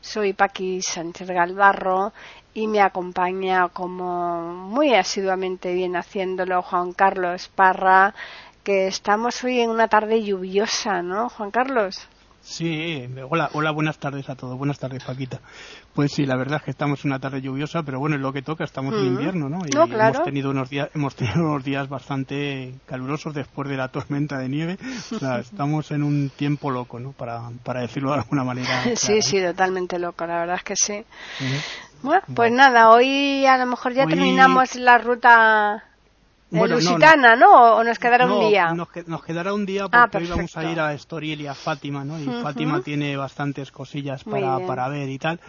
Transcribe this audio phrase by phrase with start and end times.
[0.00, 2.12] Soy Paqui Sánchez Galvarro
[2.54, 8.14] y me acompaña como muy asiduamente viene haciéndolo Juan Carlos Parra,
[8.64, 12.08] que estamos hoy en una tarde lluviosa, ¿no, Juan Carlos?
[12.42, 14.56] Sí, hola, hola, buenas tardes a todos.
[14.56, 15.40] Buenas tardes, Paquita.
[15.94, 18.32] Pues sí, la verdad es que estamos en una tarde lluviosa, pero bueno, es lo
[18.32, 19.58] que toca, estamos en invierno, ¿no?
[19.66, 24.38] Y hemos tenido unos días, hemos tenido unos días bastante calurosos después de la tormenta
[24.38, 24.78] de nieve.
[25.14, 27.12] O sea, estamos en un tiempo loco, ¿no?
[27.12, 28.84] Para, para decirlo de alguna manera.
[28.96, 31.04] Sí, sí, totalmente loco, la verdad es que sí.
[32.02, 35.89] Bueno, pues nada, hoy a lo mejor ya terminamos la ruta
[36.50, 38.72] bueno, Lusitana, no, ¿O nos quedará un día?
[38.74, 42.04] Nos, quedará un día ah, porque hoy vamos a ir a Estoril y a Fátima,
[42.04, 42.18] ¿no?
[42.18, 45.40] Y Fátima tiene bastantes cosillas para, para ver y tal.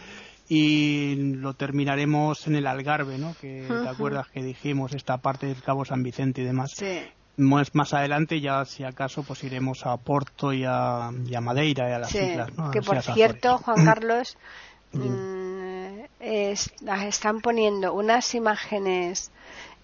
[0.47, 3.33] Y lo terminaremos en el Algarve, ¿no?
[3.39, 6.71] Que te acuerdas que dijimos esta parte del Cabo San Vicente y demás.
[6.75, 7.01] Sí.
[7.37, 11.09] Más, más adelante ya si acaso pues iremos a Porto y a,
[11.41, 12.69] Madeira y a las islas, ¿no?
[12.69, 14.37] Que por cierto, Juan Carlos,
[14.91, 19.31] mm, están poniendo unas imágenes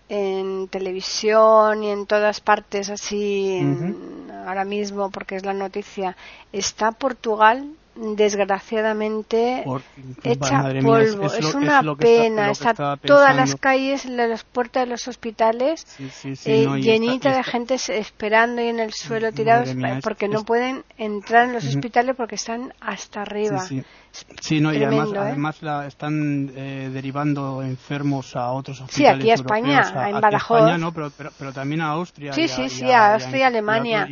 [0.09, 3.59] en televisión y en todas partes así
[4.45, 6.15] ahora mismo porque es la noticia
[6.53, 7.69] está Portugal
[8.15, 9.63] desgraciadamente
[10.23, 11.25] hecha polvo.
[11.25, 12.51] es, una pena.
[12.51, 15.85] Está, todas las calles, las puertas de los hospitales
[16.45, 21.53] eh, llenitas de gente esperando y en el suelo tirados porque no pueden entrar en
[21.53, 23.65] los hospitales porque están hasta arriba.
[24.41, 25.17] Sí, no, y además, ¿eh?
[25.17, 29.15] además la están eh, derivando enfermos a otros hospitales.
[29.15, 30.57] Sí, aquí a España, en Badajoz.
[30.59, 32.33] España, no, pero, pero, también a Austria.
[32.33, 34.07] Sí, sí, sí, a, Austria y Alemania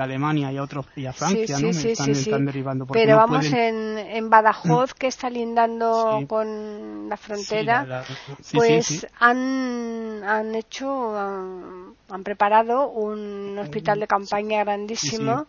[0.00, 1.68] a Alemania y a otros y a Francia, ¿no?
[1.68, 2.86] están, derivando.
[2.86, 8.04] Pero vamos en, en Badajoz, que está lindando con la frontera,
[8.52, 15.46] pues han, han hecho, han, han, preparado un hospital de campaña grandísimo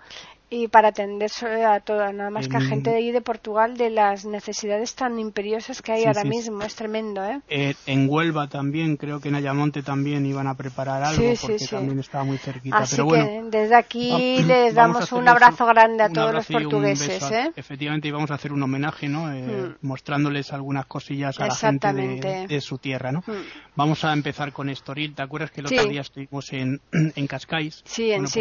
[0.53, 1.31] y para atender
[1.66, 5.17] a toda, nada más que a gente de ahí de Portugal de las necesidades tan
[5.17, 7.39] imperiosas que hay ahora mismo, es tremendo, ¿eh?
[7.47, 7.73] ¿eh?
[7.85, 12.25] En Huelva también, creo que en Ayamonte también iban a preparar algo porque también estaba
[12.25, 12.79] muy cerquita.
[12.79, 17.53] Así Pero que desde aquí les damos un abrazo grande a todos los portugueses, ¿eh?
[17.56, 19.31] Efectivamente, y vamos a hacer un homenaje, ¿no?
[19.31, 19.88] Eh, hmm.
[19.88, 23.23] Mostrándoles algunas cosillas a la gente de, su tierra, ¿no?
[23.25, 23.41] Hmm.
[23.75, 25.16] Vamos a empezar con Estoril.
[25.16, 27.83] ¿Te acuerdas que el otro día estuvimos en, en Cascais?
[27.85, 28.33] Sí, en pues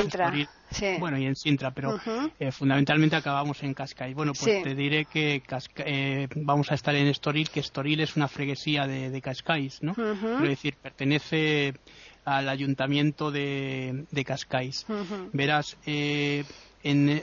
[0.99, 1.99] Bueno, y en Sintra, pero
[2.39, 4.15] eh, fundamentalmente acabamos en Cascais.
[4.15, 5.43] Bueno, pues te diré que
[5.79, 9.95] eh, vamos a estar en Estoril, que Estoril es una freguesía de, de Cascais, ¿no?
[10.45, 11.75] Es decir, pertenece
[12.25, 14.87] al ayuntamiento de, de Cascais.
[15.33, 16.45] Verás, eh,
[16.83, 17.23] en,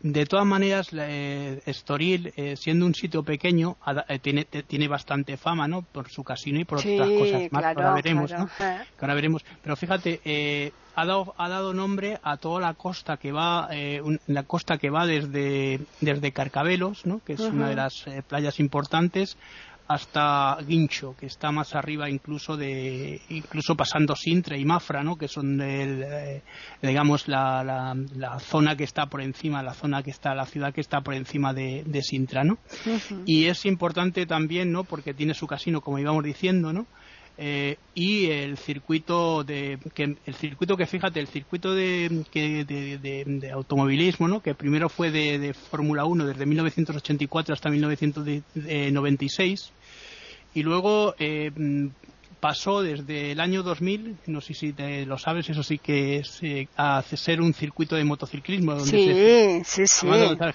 [0.00, 3.76] de todas maneras, eh, Estoril, eh, siendo un sitio pequeño,
[4.08, 5.82] eh, tiene, tiene bastante fama, ¿no?
[5.82, 7.64] Por su casino y por otras cosas más.
[7.64, 8.48] ahora veremos, ¿no?
[9.00, 9.44] ahora veremos.
[9.62, 13.68] Pero fíjate, ha dado ha dado nombre a toda la costa que va
[14.26, 17.20] la costa que va desde desde Carcabelos, ¿no?
[17.24, 19.36] Que es una de las playas importantes
[19.86, 25.16] hasta Guincho, que está más arriba incluso de incluso pasando Sintra y Mafra, ¿no?
[25.16, 26.42] que son eh,
[26.80, 30.80] digamos la, la, zona que está por encima, la zona que está, la ciudad que
[30.80, 32.58] está por encima de, Sintra, ¿no?
[33.24, 34.84] Y es importante también, ¿no?
[34.84, 36.86] Porque tiene su casino, como íbamos diciendo, ¿no?
[37.36, 43.50] Eh, y el circuito de que el circuito que fíjate el circuito de, de, de,
[43.50, 44.40] automovilismo ¿no?
[44.40, 49.72] que primero fue de, Fórmula 1 desde 1984 hasta 1996
[50.54, 51.50] y luego eh,
[52.44, 56.42] pasó desde el año 2000, no sé si te lo sabes, eso sí que es
[56.42, 58.74] eh, a ser un circuito de motociclismo.
[58.74, 60.08] Donde sí, sí, sí.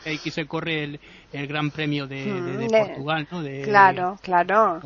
[0.05, 0.99] Aquí se corre el,
[1.33, 3.41] el Gran Premio de, de, mm, Portugal, ¿no?
[3.63, 4.81] claro, claro.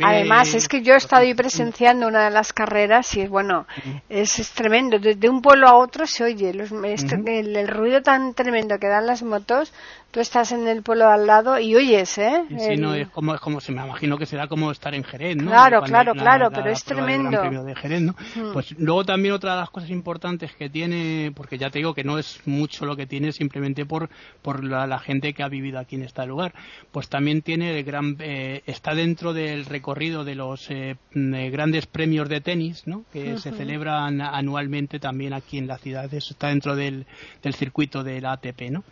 [0.00, 3.66] Además, es que yo he estado ahí presenciando una de las carreras y, bueno,
[4.08, 5.00] es, es tremendo.
[5.00, 9.24] De, un pueblo a otro se oye los, el, ruido tan tremendo que dan las
[9.24, 9.72] motos
[10.14, 12.44] tú estás en el pueblo al lado y oyes, ¿eh?
[12.56, 15.36] Sí, no, es como, es como, se me imagino que será como estar en Jerez,
[15.36, 15.50] ¿no?
[15.50, 17.64] Claro, claro, claro, pero es tremendo.
[17.64, 18.14] De Jerez, ¿no?
[18.36, 18.52] Mm.
[18.52, 22.04] Pues luego también otra de las cosas importantes que tiene, porque ya te digo que
[22.04, 24.08] no es mucho lo que tiene simplemente por,
[24.40, 26.54] por la, gente que ha vivido aquí en este lugar,
[26.92, 32.28] pues también tiene el gran, eh, está dentro del recorrido de los eh, grandes premios
[32.28, 33.04] de tenis, ¿no?
[33.12, 37.04] Que se celebran anualmente también aquí en la ciudad, eso está dentro del,
[37.42, 38.84] del circuito del ATP, ¿no?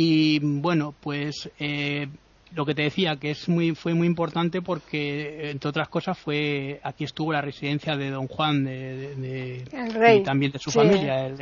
[0.00, 2.06] Y bueno, pues eh,
[2.54, 6.78] lo que te decía, que es muy, fue muy importante porque, entre otras cosas, fue
[6.84, 10.20] aquí estuvo la residencia de Don Juan, de, el rey.
[10.20, 11.36] y también de su familia, el,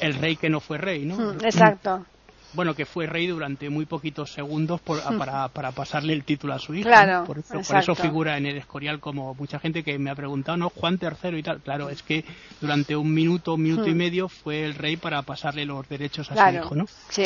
[0.00, 1.16] el, rey que no fue rey, ¿no?
[1.16, 2.06] Mm, exacto.
[2.54, 4.84] Bueno, que fue rey durante muy poquitos segundos mm.
[5.18, 6.88] para, para, pasarle el título a su hijo.
[6.88, 10.70] Claro, por, eso figura en el Escorial como mucha gente que me ha preguntado, ¿no?
[10.70, 11.60] Juan III y tal.
[11.60, 12.24] Claro, es que
[12.60, 13.96] durante un minuto, un minuto y mm.
[13.96, 16.86] medio fue el rey para pasarle los derechos a su hijo, ¿no?
[17.08, 17.24] Sí.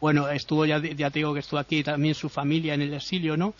[0.00, 3.36] Bueno, estuvo, ya, ya te digo que estuvo aquí también su familia en el exilio,
[3.36, 3.54] ¿no?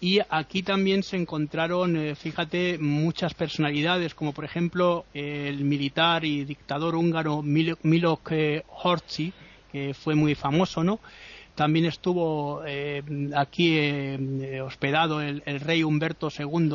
[0.00, 6.44] Y aquí también se encontraron, eh, fíjate, muchas personalidades, como por ejemplo el militar y
[6.44, 8.20] dictador húngaro Milo,
[8.82, 9.32] Horthy,
[9.76, 11.00] que fue muy famoso, ¿no?
[11.54, 13.02] También estuvo eh,
[13.34, 16.70] aquí eh, hospedado el, rey Humberto II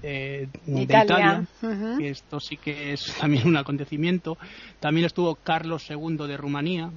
[0.00, 1.46] de Italia,
[1.98, 4.38] que esto sí que es también un acontecimiento.
[4.80, 6.90] También estuvo Carlos II de Rumanía,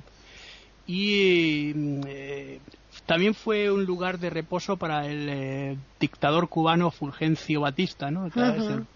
[0.88, 1.72] y
[2.08, 2.60] eh,
[3.06, 8.30] también fue un lugar de reposo para el eh, dictador cubano Fulgencio Batista, ¿no?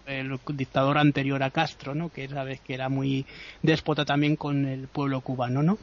[0.06, 2.10] el, dictador anterior a Castro, ¿no?
[2.10, 3.24] Que sabes que era muy
[3.62, 5.78] déspota también con el pueblo cubano, ¿no?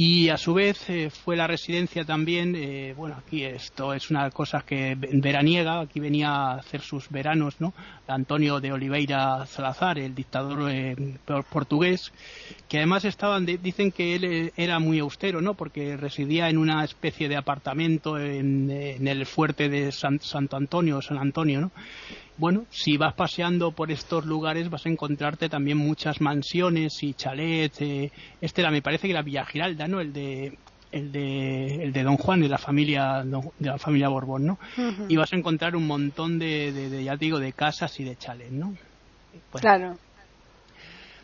[0.00, 4.30] Y a su vez eh, fue la residencia también, eh, bueno, aquí esto es una
[4.30, 7.74] cosa que veraniega, aquí venía a hacer sus veranos, ¿no?
[8.06, 10.70] Antonio de Oliveira Salazar, el dictador
[11.50, 12.12] portugués,
[12.68, 15.54] que además estaban, dicen que él era muy austero, ¿no?
[15.54, 21.18] Porque residía en una especie de apartamento en, el fuerte de San, Santo Antonio, San
[21.18, 21.72] Antonio, ¿no?
[22.38, 27.80] Bueno, si vas paseando por estos lugares vas a encontrarte también muchas mansiones y chalets.
[27.82, 30.00] Eh, este era, me parece que era Villa Giralda, ¿no?
[30.00, 30.56] El de
[30.90, 34.58] el de, el de Don Juan de la familia de la familia Borbón, ¿no?
[35.08, 38.16] Y vas a encontrar un montón de, de, ya te digo, de casas y de
[38.16, 38.74] chalets, ¿no?
[39.52, 39.98] claro.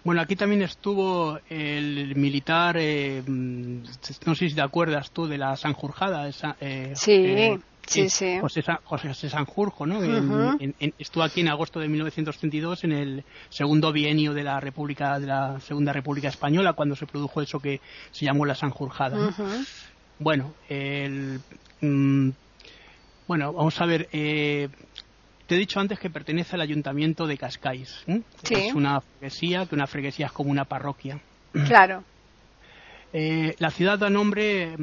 [0.04, 3.84] Bueno, aquí también estuvo el militar, eh, mm,
[4.26, 6.28] no sé si te acuerdas tú de la Sanjurjada.
[6.28, 7.12] Esa, eh, sí.
[7.12, 8.38] Eh, Sí, sí.
[8.40, 10.00] José, José Sanjurjo, ¿no?
[10.98, 15.60] estuvo aquí en agosto de 1932 en el segundo bienio de la República de la
[15.60, 19.34] Segunda República Española cuando se produjo eso que se llamó la Sanjurjada.
[20.18, 21.40] Bueno, el,
[21.80, 22.30] mm,
[23.26, 24.08] bueno, vamos a ver.
[24.12, 24.68] Eh,
[25.46, 28.04] te he dicho antes que pertenece al ayuntamiento de Cascais.
[28.50, 31.20] Es una freguesía, que una freguesía es como una parroquia.
[31.66, 32.04] Claro.
[33.16, 34.76] Eh, la ciudad da nombre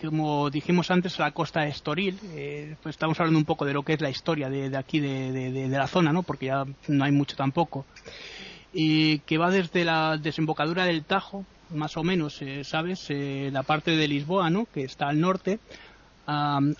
[0.00, 3.94] como dijimos antes, la costa Estoril, eh, pues estamos hablando un poco de lo que
[3.94, 6.22] es la historia de, aquí, de, la zona, ¿no?
[6.22, 7.84] Porque ya no hay mucho tampoco.
[8.72, 13.06] Y que va desde la desembocadura del Tajo, más o menos, eh, ¿sabes?
[13.10, 14.66] Eh, la parte de Lisboa, ¿no?
[14.66, 15.58] Que está al norte,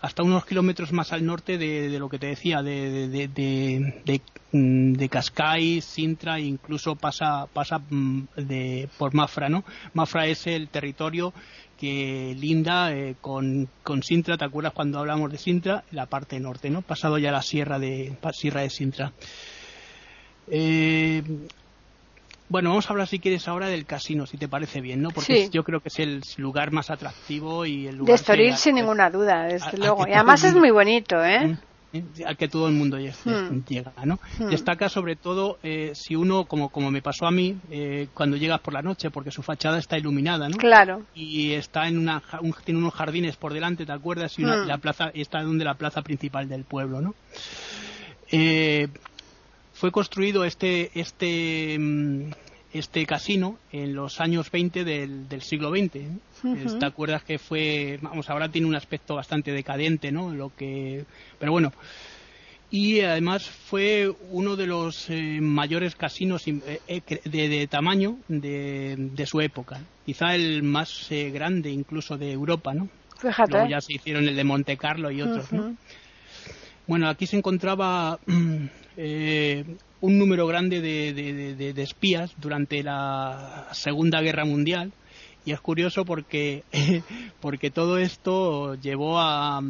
[0.00, 4.20] hasta unos kilómetros más al norte de, lo que te decía, de, de,
[4.52, 9.64] mm, de, Cascais, Sintra, e incluso pasa, pasa mm, de, por Mafra, ¿no?
[9.94, 11.32] Mafra es el territorio
[11.78, 15.84] que linda eh, con, con, Sintra, ¿te acuerdas cuando hablamos de Sintra?
[15.90, 16.82] La parte norte, ¿no?
[16.82, 19.12] Pasado ya la sierra de, sierra de Sintra.
[20.48, 21.22] Eh,
[22.50, 25.10] bueno, vamos a hablar si quieres ahora del casino, si te parece bien, ¿no?
[25.10, 28.08] Porque yo creo que es el lugar más atractivo y el lugar...
[28.08, 30.06] De Estoril, sin ninguna duda, desde luego.
[30.06, 31.46] Y además es muy bonito, ¿eh?
[31.46, 31.58] Mm
[32.24, 33.64] al que todo el mundo hmm.
[33.68, 34.20] llega, ¿no?
[34.38, 34.50] Hmm.
[34.50, 38.60] Destaca sobre todo eh, si uno, como, como me pasó a mí, eh, cuando llegas
[38.60, 40.56] por la noche, porque su fachada está iluminada, ¿no?
[40.56, 41.02] Claro.
[41.14, 42.22] Y está en una,
[42.64, 44.38] tiene unos jardines por delante, ¿te acuerdas?
[44.38, 44.66] Y hmm.
[44.66, 47.14] la plaza, está donde la plaza principal del pueblo, ¿no?
[49.80, 52.30] Eh, fue construido este, este, mm,
[52.72, 55.96] este casino en los años 20 del, del siglo XX.
[55.96, 56.08] ¿eh?
[56.78, 60.32] ¿Te acuerdas que fue, vamos, ahora tiene un aspecto bastante decadente, ¿no?
[60.34, 61.04] Lo que,
[61.38, 61.72] pero bueno.
[62.72, 69.40] Y además fue uno de los eh, mayores casinos eh, de, tamaño de, de, su
[69.40, 69.80] época.
[70.06, 72.88] Quizá el más grande incluso de Europa, ¿no?
[73.18, 73.50] Fíjate.
[73.50, 75.74] Luego ya se hicieron el de Monte Carlo y otros, ¿no?
[76.86, 78.18] Bueno, aquí se encontraba
[80.00, 84.92] un número grande de, espías durante la Segunda Guerra Mundial
[85.44, 86.64] y es curioso porque,
[87.40, 89.60] porque todo esto llevó a,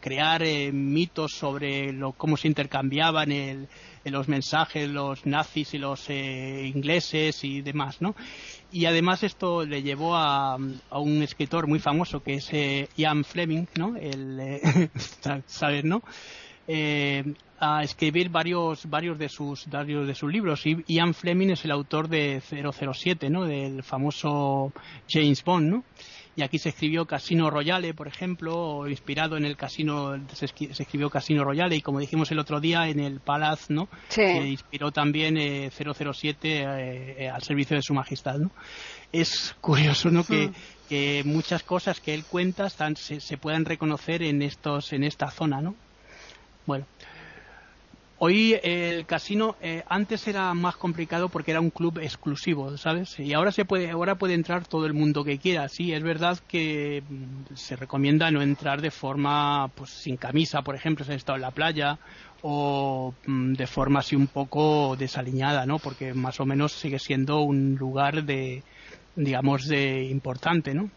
[0.00, 3.68] crear eh, mitos sobre lo, cómo se intercambiaban el,
[4.04, 8.14] los mensajes los nazis y los eh, ingleses y demás, ¿no?
[8.72, 10.54] Y además esto le llevó a,
[10.90, 13.96] a un escritor muy famoso que es eh, Ian Fleming, ¿no?
[13.96, 14.60] El,
[15.46, 16.02] ¿Sabes, no?
[16.66, 17.24] Eh,
[17.60, 20.64] a escribir varios varios de sus varios de sus libros.
[20.66, 24.72] Y Ian Fleming es el autor de 007 no del famoso
[25.08, 25.84] James Bond no
[26.36, 31.10] y aquí se escribió Casino Royale por ejemplo o inspirado en el casino se, escribió
[31.10, 31.76] Casino Royale.
[31.76, 35.36] Y como dijimos el otro día en el Palace no se inspiró también
[35.70, 38.50] 007 eh, eh, al servicio de su majestad no
[39.12, 40.50] es curioso no que,
[40.88, 45.30] que muchas cosas que él cuenta están, se, se puedan reconocer en estos en esta
[45.30, 45.74] zona, ¿no?
[46.66, 46.86] Bueno,
[48.20, 53.16] Hoy el casino eh, antes era más complicado porque era un club exclusivo, ¿sabes?
[53.20, 55.68] Y ahora se puede ahora puede entrar todo el mundo que quiera.
[55.68, 60.74] Sí, es verdad que mm, se recomienda no entrar de forma pues sin camisa, por
[60.74, 61.96] ejemplo, si has estado en la playa
[62.42, 65.78] o mm, de forma así un poco desaliñada, ¿no?
[65.78, 68.64] Porque más o menos sigue siendo un lugar de
[69.14, 70.90] digamos de importante, ¿no?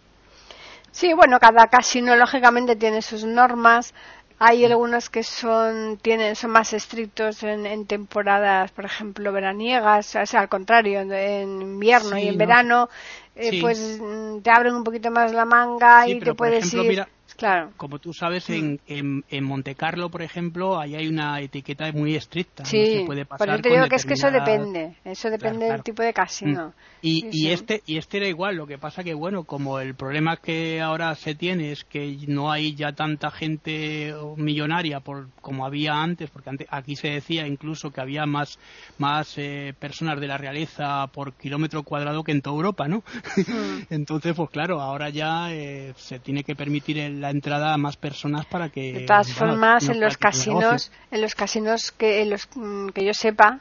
[0.92, 3.94] Sí, bueno, cada casino lógicamente tiene sus normas
[4.43, 10.39] hay algunos que son tienen son más estrictos en, temporadas, por ejemplo, veraniegas, o sea,
[10.39, 12.89] al contrario, en invierno y en verano,
[13.36, 17.05] eh, pues mm, te abren un poquito más la manga y te puedes ir.
[17.35, 17.71] Claro.
[17.77, 19.23] Como tú sabes, en, mm.
[19.29, 22.65] en, Monte Carlo, por ejemplo, ahí hay una etiqueta muy estricta.
[22.65, 24.95] Sí, no se puede pasar pero te digo que es que eso depende.
[25.03, 26.69] Eso depende del tipo de casino.
[26.69, 26.91] Mm.
[27.03, 28.55] Y, y este y este era igual.
[28.55, 32.51] Lo que pasa que, bueno, como el problema que ahora se tiene es que no
[32.51, 37.91] hay ya tanta gente millonaria por como había antes, porque antes, aquí se decía incluso
[37.91, 38.59] que había más,
[38.97, 43.03] más eh, personas de la realeza por kilómetro cuadrado que en toda Europa, ¿no?
[43.38, 43.81] Mm.
[43.89, 48.46] Entonces, pues claro, ahora ya eh, se tiene que permitir la entrada a más personas
[48.46, 48.92] para que.
[48.92, 53.13] De todas formas, en los casinos, en los casinos que, en los, mm, que yo
[53.13, 53.60] sepa,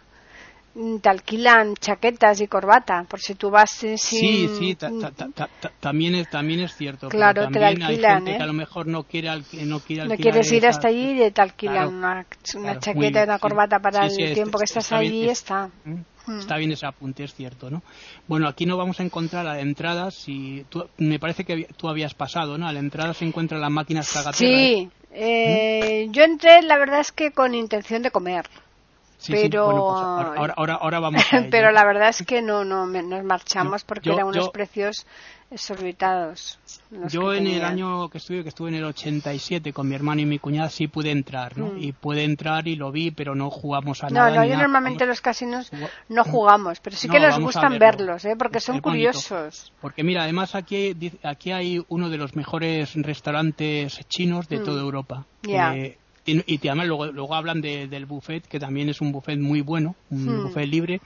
[0.74, 4.76] mm, te alquilan chaquetas y corbata por si tú vas sin sí sí
[5.80, 8.46] también es también es cierto claro te la alquilan hay gente que a ¿eh?
[8.46, 9.28] lo mejor no quiere
[9.64, 12.26] no quiere no quieres ir hasta allí y te alquilan una,
[12.78, 16.00] chaqueta y una corbata para el tiempo que estás allí y está ¿Mm?
[16.26, 16.38] Hmm.
[16.38, 17.82] Está bien ese apunte, es cierto, ¿no?
[18.26, 20.64] Bueno, aquí no vamos a encontrar a la entrada, si
[20.98, 22.66] me parece que tú habías pasado, ¿no?
[22.66, 24.36] A la entrada se encuentran las máquinas tragateras.
[24.36, 28.46] Sí, eh, yo entré, la verdad es que con intención de comer.
[29.26, 30.02] pero pues
[30.36, 34.26] ahora, ahora, ahora, vamos pero la verdad es que no no nos marchamos porque eran
[34.26, 35.06] unos precios
[35.50, 36.58] exorbitados.
[37.08, 40.26] Yo en el año que estuve, que estuve en el 87 con mi hermano y
[40.26, 41.66] mi cuñada, sí pude entrar, ¿no?
[41.72, 41.82] Mm.
[41.82, 44.30] Y pude entrar y lo vi, pero no jugamos a nada.
[44.30, 45.70] No, yo normalmente los casinos
[46.08, 48.36] no jugamos, pero sí que nos gustan verlos, ¿eh?
[48.38, 49.72] Porque son curiosos.
[49.80, 54.64] Porque mira, además aquí, aquí hay uno de los mejores restaurantes chinos de mm.
[54.64, 55.26] toda Europa.
[55.48, 59.96] Eh, y, además luego, luego hablan del buffet, que también es un buffet muy bueno,
[60.10, 60.42] un hmm.
[60.44, 61.00] buffet libre.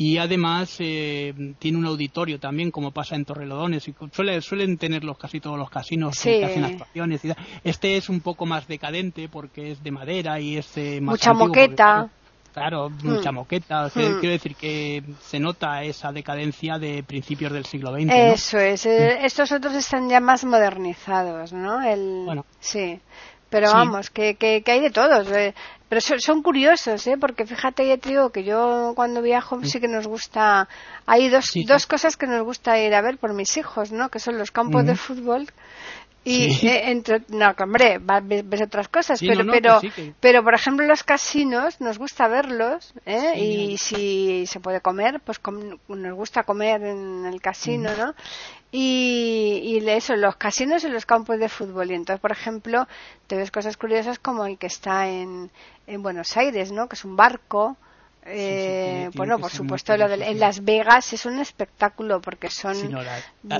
[0.00, 3.86] Y además eh, tiene un auditorio también, como pasa en Torrelodones.
[3.86, 7.20] Y suele, suelen tenerlos casi todos los casinos que hacen actuaciones.
[7.64, 11.34] este es un poco más decadente porque es de madera y es eh, más Mucha
[11.34, 12.08] moqueta.
[12.54, 13.10] Claro, hmm.
[13.10, 13.88] mucha moqueta.
[13.88, 14.20] Hmm.
[14.20, 18.10] Quiero decir que se nota esa decadencia de principios del siglo XX.
[18.10, 18.86] Eso es.
[18.86, 21.82] Eh, estos otros están ya más modernizados, ¿no?
[21.82, 22.22] El...
[22.24, 22.46] Bueno.
[22.58, 22.98] Sí.
[23.50, 25.28] Pero vamos, que, que, hay de todos.
[25.32, 25.54] Eh.
[25.88, 27.16] Pero son, curiosos, ¿eh?
[27.20, 30.68] Porque fíjate, ya te digo que yo cuando viajo sí que nos gusta...
[31.04, 34.08] Hay dos, dos cosas que nos gusta ir a ver por mis hijos, ¿no?
[34.08, 35.48] Que son los campos de fútbol
[36.22, 39.80] y eh, entre, no, hombre, ves, otras cosas, pero, pero,
[40.20, 43.38] pero por ejemplo los casinos nos gusta verlos, ¿eh?
[43.38, 45.40] y si se puede comer, pues
[45.88, 48.14] nos gusta comer en el casino, ¿no?
[48.70, 51.90] Y, y eso, los casinos y los campos de fútbol.
[51.90, 52.86] Y entonces, por ejemplo,
[53.26, 55.50] te ves cosas curiosas como el que está en,
[55.86, 56.88] en Buenos Aires, ¿no?
[56.88, 57.76] Que es un barco
[58.26, 62.74] eh, bueno, por supuesto, lo de, en Las Vegas es un espectáculo porque son.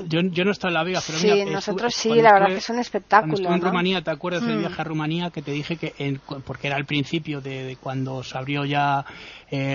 [0.07, 2.69] yo, yo, no estoy en Las Vegas, pero sí, nosotros sí, la verdad que es
[2.69, 3.53] un espectáculo.
[3.53, 4.59] en Rumanía, ¿te acuerdas del mm.
[4.59, 8.63] viaje a Rumanía que te dije que, porque era al principio de, cuando se abrió
[8.65, 9.03] ya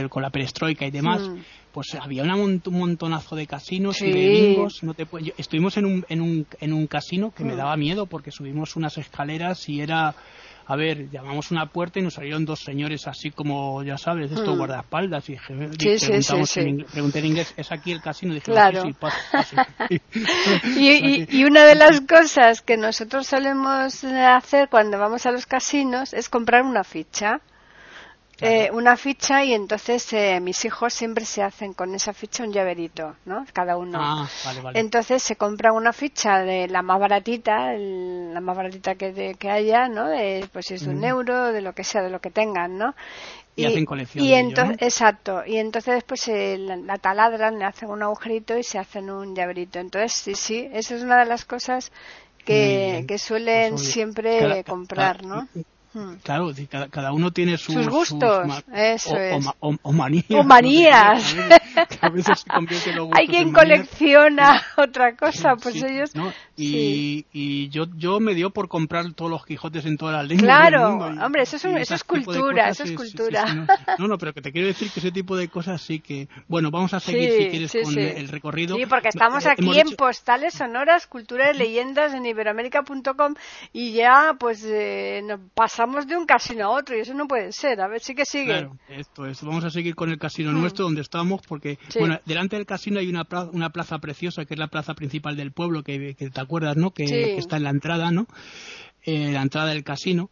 [0.09, 1.23] con la perestroika y demás?
[1.23, 1.41] Mm.
[1.73, 4.83] Pues había un montonazo de casinos y de bingos.
[4.83, 7.59] No te, estuvimos en un, en, un, en un casino que me mm.
[7.59, 10.15] daba miedo porque subimos unas escaleras y era
[10.69, 14.53] a ver, llamamos una puerta y nos salieron dos señores así como, ya sabes, esto
[14.53, 14.59] hmm.
[14.59, 15.29] guardaespaldas.
[15.29, 15.55] Y dije,
[16.93, 18.33] pregunté en inglés, ¿es aquí el casino?
[18.33, 18.83] Y dije, claro.
[18.83, 18.95] sí,
[20.77, 26.13] y, y, una de las cosas que nosotros solemos hacer cuando vamos a los casinos
[26.13, 27.41] es comprar una ficha.
[28.41, 32.53] Eh, una ficha y entonces eh, mis hijos siempre se hacen con esa ficha un
[32.53, 33.47] llaverito, ¿no?
[33.55, 33.99] Cada uno.
[33.99, 34.29] Ah,
[34.75, 39.89] entonces se compra una ficha de la más baratita, la más baratita que, que haya,
[39.89, 40.09] ¿no?
[40.09, 42.95] De, pues es de un euro, de lo que sea, de lo que tengan, ¿no?
[43.55, 44.23] Y, hacen colección.
[44.23, 45.43] Y entonces, Exacto.
[45.47, 49.79] Y entonces después eh, la, taladran, le hacen un agujerito y se hacen un llaverito.
[49.79, 51.91] Entonces, sí, sí, esa es una de las cosas
[52.45, 55.49] que, que suelen pues, siempre comprar, ¿no?
[56.23, 56.53] Claro,
[56.91, 59.47] cada, uno tiene sus, gustos, eso o, es.
[59.61, 60.25] O, manías.
[60.31, 61.37] O manías.
[62.01, 66.13] a veces, se convierte los Hay quien colecciona otra cosa, pues ellos...
[66.59, 70.45] Y, y, yo, yo me dio por comprar todos los Quijotes en todas las lenguas
[70.45, 73.67] Claro, hombre, eso es, eso es cultura, eso es cultura.
[73.99, 76.29] no, no, pero que te quiero decir que ese tipo de cosas sí que...
[76.49, 78.77] Bueno, vamos a seguir si quieres con el recorrido.
[78.77, 83.35] Sí, porque estamos aquí en Postales Sonoras, Cultura y Leyendas en iberoamérica.com
[83.73, 85.23] y ya pues eh,
[85.55, 87.81] pasamos de un casino a otro y eso no puede ser.
[87.81, 88.47] A ver, sí que sigue.
[88.47, 89.43] Claro, esto es.
[89.43, 90.61] Vamos a seguir con el casino hmm.
[90.61, 94.55] nuestro donde estamos porque, bueno, delante del casino hay una plaza, una plaza preciosa que
[94.55, 96.91] es la plaza principal del pueblo, que, te acuerdas, ¿no?
[96.91, 98.27] Que, está en la entrada, ¿no?
[99.03, 100.31] Eh, la entrada del casino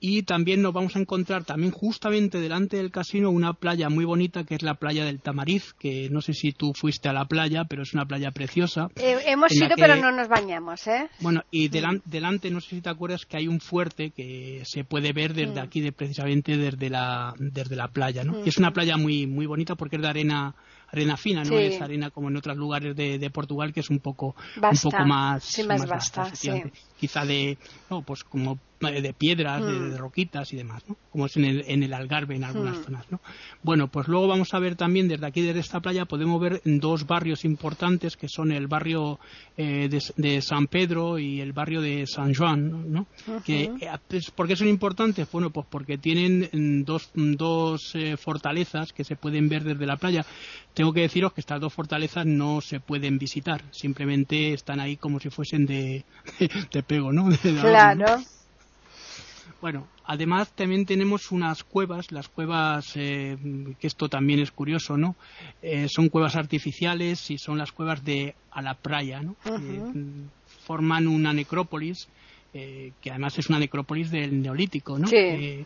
[0.00, 4.44] y también nos vamos a encontrar también justamente delante del casino una playa muy bonita
[4.44, 7.64] que es la playa del Tamariz, que no sé si tú fuiste a la playa,
[7.68, 8.88] pero es una playa preciosa.
[8.96, 11.08] Eh, hemos ido, pero no nos bañamos, ¿eh?
[11.20, 12.00] Bueno, y mm.
[12.06, 15.60] delante, no sé si te acuerdas que hay un fuerte que se puede ver desde
[15.60, 15.64] mm.
[15.64, 18.42] aquí, de, precisamente desde la, desde la playa, ¿no?
[18.44, 20.54] Y es una playa muy, muy bonita porque es de arena
[20.92, 24.34] arena fina, no es arena como en otros lugares de, Portugal que es un poco
[24.56, 26.32] un poco más, sí, más, basta,
[27.00, 27.56] quizá de
[27.88, 29.96] no, pues como de piedras, de, hmm.
[29.98, 30.96] roquitas y demás, ¿no?
[31.12, 32.84] como es en el, en el Algarve en algunas hmm.
[32.84, 33.06] zonas.
[33.10, 33.20] ¿no?
[33.62, 37.06] Bueno, pues luego vamos a ver también desde aquí, desde esta playa, podemos ver dos
[37.06, 39.20] barrios importantes que son el barrio
[39.58, 42.90] eh, de, San Pedro y el barrio de San Juan.
[42.90, 43.06] ¿no?
[43.44, 45.30] que, eh, pues, ¿Por qué son importantes?
[45.30, 49.96] Bueno, pues porque tienen mm, dos, dos eh, fortalezas que se pueden ver desde la
[49.96, 50.24] playa.
[50.72, 55.20] Tengo que deciros que estas dos fortalezas no se pueden visitar, simplemente están ahí como
[55.20, 56.04] si fuesen de,
[56.72, 57.28] de pego, ¿no?
[57.60, 58.20] claro.
[59.60, 63.36] Bueno, además también tenemos unas cuevas, las cuevas, eh,
[63.78, 65.14] que esto también es curioso, ¿no?
[65.62, 69.36] Eh, son cuevas artificiales y son las cuevas de a la playa, ¿no?
[70.66, 72.08] forman una necrópolis
[72.52, 75.06] eh, que además es una necrópolis del neolítico, ¿no?
[75.06, 75.64] Sí.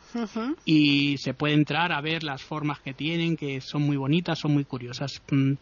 [0.67, 4.53] Y se puede entrar a ver las formas que tienen, que son muy bonitas, son
[4.53, 5.23] muy curiosas.
[5.31, 5.55] Mm,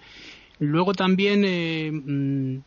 [0.59, 2.63] luego también mm,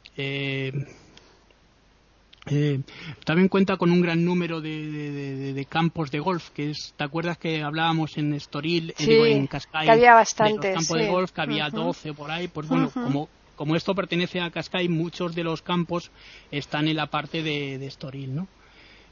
[2.47, 2.81] eh,
[3.23, 7.63] también cuenta con un gran número de, campos de golf, que es, ¿te acuerdas que
[7.63, 9.85] hablábamos en Estoril, eh, en Cascais?
[9.85, 10.75] Que había bastantes.
[10.75, 14.51] campos de golf, que había 12 por ahí, pues bueno, como, como esto pertenece a
[14.51, 16.11] Cascais, muchos de los campos
[16.51, 18.47] están en la parte de, Estoril, ¿no?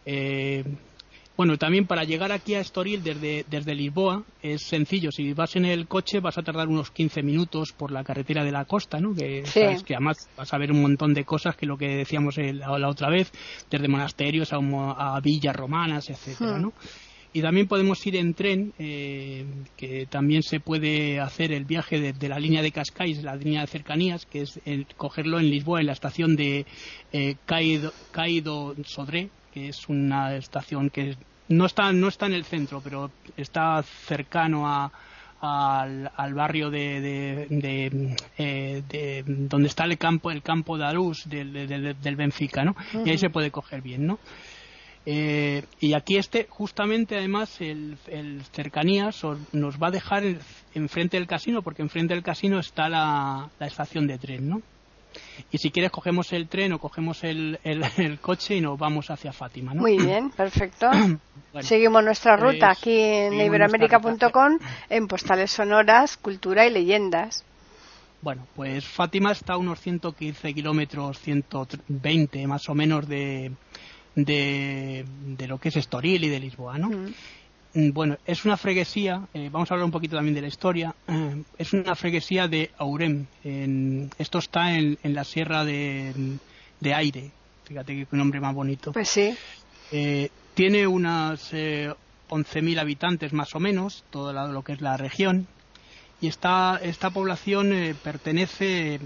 [0.06, 0.64] Eh,
[1.36, 5.12] bueno, también para llegar aquí a Estoril desde, desde Lisboa es sencillo.
[5.12, 8.52] Si vas en el coche vas a tardar unos 15 minutos por la carretera de
[8.52, 9.16] la costa, ¿no?
[9.16, 12.38] Que, sabes que además vas a ver un montón de cosas que lo que decíamos
[12.38, 13.32] la, otra vez,
[13.70, 16.62] desde monasterios a, a villas romanas, etcétera, hmm.
[16.62, 16.74] ¿no?
[17.36, 19.44] Y también podemos ir en tren, eh,
[19.76, 23.68] que también se puede hacer el viaje desde la línea de Cascais, la línea de
[23.68, 24.60] cercanías, que es
[24.98, 26.68] cogerlo en Lisboa, en la estación de
[27.12, 31.16] eh, Caido Sodré, que es una estación que
[31.50, 34.92] no está, no está en el centro, pero está cercano a,
[35.42, 41.54] al, barrio de, de, eh, donde está el campo el campo de Arús del,
[42.02, 42.76] del, Benfica, ¿no?
[43.06, 44.20] Y ahí se puede coger bien, ¿no?
[45.06, 50.24] Eh, y aquí este, justamente además, el, el cercanías nos va a dejar
[50.74, 54.62] enfrente del casino, porque enfrente del casino está la, la estación de tren, ¿no?
[55.52, 59.34] Y si quieres cogemos el tren o cogemos el, el, coche y nos vamos hacia
[59.34, 59.74] Fátima.
[59.74, 59.82] ¿no?
[59.82, 60.90] Muy bien, perfecto.
[61.62, 64.58] Seguimos nuestra pues, ruta aquí en iberoamérica.com
[64.90, 67.44] en postales sonoras, cultura y leyendas.
[68.22, 73.52] Bueno, pues Fátima está a unos 115 kilómetros, 120 más o menos de,
[74.16, 75.06] de,
[75.38, 76.90] de, lo que es Estoril y de Lisboa, ¿no?
[76.90, 77.14] Mm.
[77.74, 80.94] Mm, bueno, es una freguesía, eh, vamos a hablar un poquito también de la historia,
[81.08, 83.26] eh, es una freguesía de Aurem.
[84.18, 86.40] esto está en, la sierra de,
[86.84, 87.32] Aire,
[87.64, 88.92] fíjate qué nombre más bonito.
[88.92, 89.36] Pues sí.
[89.92, 95.48] Eh, tiene unas 11.000 habitantes más o menos, todo lo que es la región,
[96.22, 99.00] y esta, esta población pertenece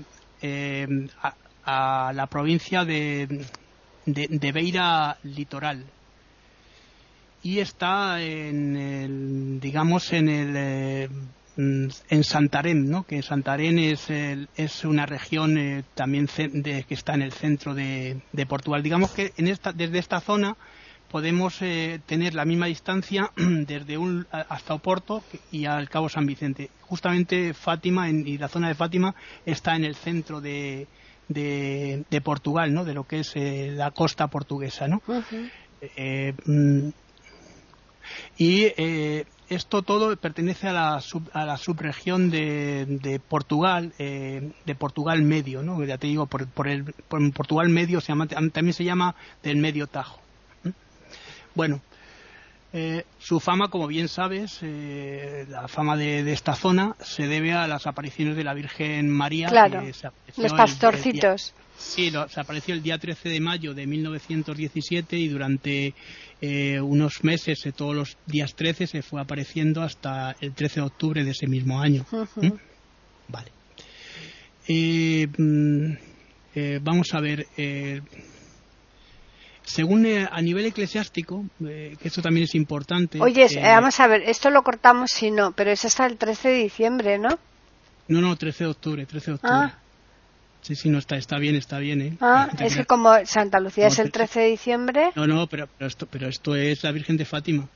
[1.22, 3.46] a, a, la provincia de,
[4.06, 5.86] de Beira Litoral,
[7.48, 11.10] y está en el, digamos, en el, eh,
[11.56, 13.06] en Santarém, ¿no?
[13.06, 18.84] Que Santarém es, es una región eh, también que está en el centro de, Portugal.
[18.84, 20.58] Digamos que en esta, desde esta zona
[21.10, 26.70] podemos eh, tener la misma distancia desde un, hasta Oporto y al Cabo San Vicente.
[26.82, 30.86] Justamente Fátima y la zona de Fátima está en el centro de,
[31.30, 32.84] de, Portugal, ¿no?
[32.84, 35.02] De lo que es la costa portuguesa, ¿no?
[38.38, 45.22] Y eh, esto todo pertenece a la, a la subregión de, Portugal, eh, de Portugal
[45.22, 45.84] Medio, ¿no?
[45.84, 49.58] Ya te digo, por, por el por Portugal Medio se llama, también se llama del
[49.58, 50.20] Medio Tajo.
[51.56, 51.82] Bueno,
[52.74, 57.66] Eh, su fama, como bien sabes, eh, la fama de, esta zona se debe a
[57.66, 59.48] las apariciones de la Virgen María.
[59.48, 59.82] Claro,
[60.36, 61.54] los pastorcitos.
[61.78, 65.94] sí, se apareció el día 13 de mayo de 1917 y durante
[66.42, 71.24] eh, unos meses, todos los días 13, se fue apareciendo hasta el 13 de octubre
[71.24, 72.06] de ese mismo año.
[72.36, 72.52] ¿Mm?
[73.30, 73.52] Vale.
[75.38, 75.94] Mm,
[76.82, 77.48] vamos a ver
[79.68, 83.20] según eh, a nivel eclesiástico, eh, que esto también es importante.
[83.22, 86.48] Oye, eh, vamos a ver, esto lo cortamos si no, pero es hasta el 13
[86.48, 87.38] de diciembre, ¿no?
[88.08, 89.56] No, no, 13 de octubre, 13 de octubre.
[89.56, 89.78] Ah.
[90.68, 92.18] Sí, sí, no está, está bien, está bien, ¿eh?
[92.20, 95.12] Ah, es que como Santa Lucía es el 13 de diciembre.
[95.16, 97.70] No, no, pero, pero, esto, pero esto es la Virgen de Fátima.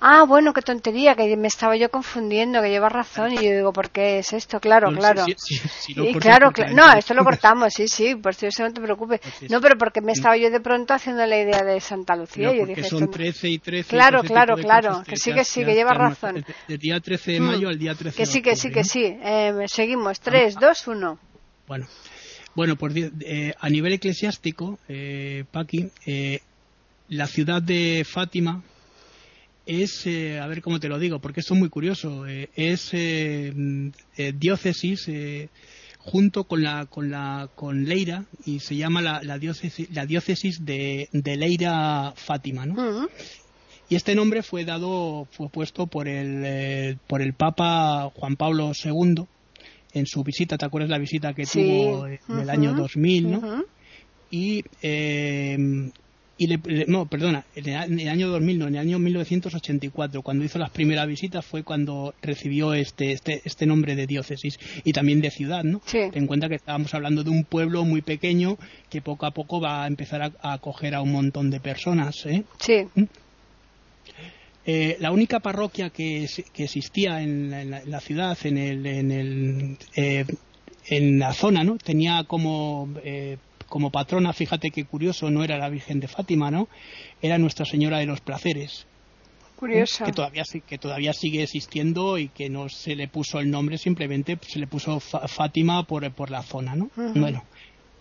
[0.00, 3.74] Ah, bueno, qué tontería, que me estaba yo confundiendo, que lleva razón y yo digo,
[3.74, 4.58] ¿por qué es esto?
[4.58, 5.26] Claro, claro.
[5.28, 9.20] y claro, no, esto lo cortamos, sí, sí, por eso no te preocupes.
[9.50, 12.54] No, pero porque me estaba yo de pronto haciendo la idea de Santa Lucía.
[12.54, 13.90] yo dije, son 13 y 13.
[13.90, 16.42] Claro, claro, claro, que sí, que sí, que lleva razón.
[16.68, 19.04] Del día 13 de mayo al día 13 Que sí, que sí, que sí.
[19.04, 21.18] Eh, seguimos, 3, 2, 1.
[21.66, 21.86] Bueno,
[22.54, 26.40] bueno, pues eh, a nivel eclesiástico, eh, Paqui, eh,
[27.08, 28.62] la ciudad de Fátima
[29.66, 32.90] es, eh, a ver cómo te lo digo, porque esto es muy curioso, eh, es
[32.92, 33.52] eh,
[34.38, 35.10] diócesis
[35.98, 40.64] junto con la con la con Leira y se llama la, la diócesis la diócesis
[40.64, 43.08] de, de Leira Fátima, ¿no?
[43.88, 49.26] Y este nombre fue dado fue puesto por el por el Papa Juan Pablo II
[49.94, 53.64] en su visita, ¿te acuerdas la visita que tuvo en el año 2000, ¿no?
[54.30, 54.64] Y
[56.36, 60.58] y le, no, perdona, en el año 2000, no, en el año 1984, cuando hizo
[60.58, 65.30] las primeras visitas fue cuando recibió este, este, este nombre de diócesis y también de
[65.30, 65.80] ciudad, ¿no?
[65.90, 68.58] Ten en cuenta que estábamos hablando de un pueblo muy pequeño
[68.90, 72.42] que poco a poco va a empezar a, acoger a un montón de personas, ¿eh?
[72.58, 72.86] Sí.
[72.94, 73.04] ¿Mm?
[74.66, 80.24] Eh, la única parroquia que, que existía en la, ciudad, en el, en el eh,
[80.86, 81.76] en la zona, ¿no?
[81.76, 83.36] Tenía como eh,
[83.68, 86.68] como patrona, fíjate qué curioso, no era la Virgen de Fátima, ¿no?
[87.20, 88.86] Era Nuestra Señora de los Placeres.
[89.56, 90.04] Curioso.
[90.04, 94.38] Que todavía, que todavía sigue existiendo y que no se le puso el nombre, simplemente
[94.46, 96.90] se le puso Fátima por, por la zona, ¿no?
[96.96, 97.44] Bueno.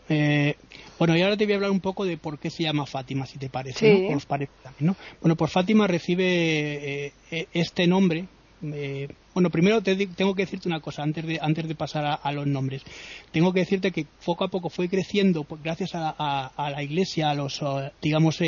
[0.09, 0.55] Eh,
[0.99, 3.25] bueno, y ahora te voy a hablar un poco de por qué se llama Fátima,
[3.25, 4.19] si te parece, ¿no?
[4.27, 4.95] parece ¿no?
[5.21, 8.27] Bueno, pues Fátima recibe eh, eh, este nombre
[8.71, 12.45] eh, bueno, primero tengo que decirte una cosa antes de, antes de pasar a, los
[12.47, 12.83] nombres.
[13.31, 16.11] Tengo que decirte que poco a poco fue creciendo, pues, gracias a,
[16.55, 17.59] a, la Iglesia, a los,
[18.01, 18.39] digamos,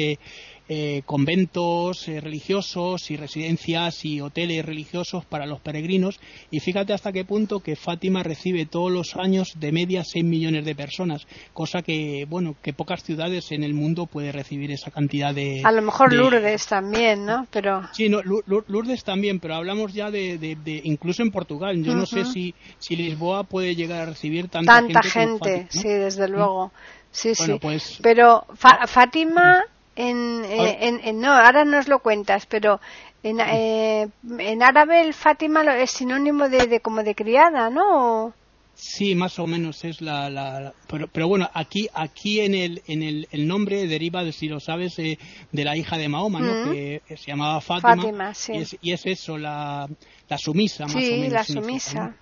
[0.67, 7.12] eh, conventos eh, religiosos y residencias y hoteles religiosos para los peregrinos y fíjate hasta
[7.12, 11.82] qué punto que Fátima recibe todos los años de media 6 millones de personas, cosa
[11.82, 15.82] que bueno que pocas ciudades en el mundo puede recibir esa cantidad de a lo
[15.82, 17.47] mejor Lourdes también, ¿no?
[17.51, 21.84] Pero sí, no, Lourdes también, pero hablamos ya de, incluso en Portugal.
[21.84, 26.28] Yo no sé si si Lisboa puede llegar a recibir tanta, tanta gente, sí, desde
[26.28, 26.71] luego.
[27.12, 27.54] Sí, sí.
[27.62, 29.63] Pues pero Fátima
[29.95, 32.81] eh, en, en, no, ahora nos lo cuentas, pero
[33.23, 34.08] en, eh,
[34.39, 38.34] en árabe el Fátima es sinónimo de, de, como de criada, ¿no?
[38.77, 43.03] Sí, más o menos es la, la, pero, pero, bueno, aquí aquí en el en
[43.03, 45.17] el, el nombre deriva, si lo sabes, eh,
[45.53, 46.73] de la hija de Mahoma, ¿no?
[46.73, 47.95] Que se llamaba Fátima.
[47.95, 48.51] Fátima sí.
[48.51, 49.88] y, es, y, es, eso, la,
[50.27, 51.25] la sumisa, más o menos.
[51.25, 52.15] Sí, la sumisa.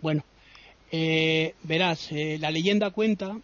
[0.00, 0.24] Bueno,
[0.90, 3.36] eh, verás, eh, la leyenda cuenta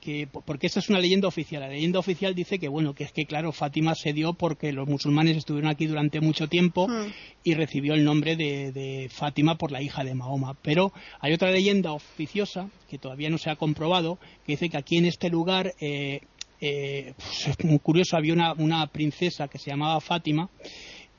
[0.00, 1.62] que porque esa es una leyenda oficial.
[1.62, 4.88] La leyenda oficial dice que bueno, que es que claro, Fátima se dio porque los
[4.88, 7.12] musulmanes estuvieron aquí durante mucho tiempo hmm.
[7.44, 10.56] y recibió el nombre de, Fátima por la hija de Mahoma.
[10.62, 14.96] Pero hay otra leyenda oficiosa que todavía no se ha comprobado que dice que aquí
[14.96, 16.20] en este lugar eh,
[16.60, 20.50] eh, pues es muy curioso, había una, una, princesa que se llamaba Fátima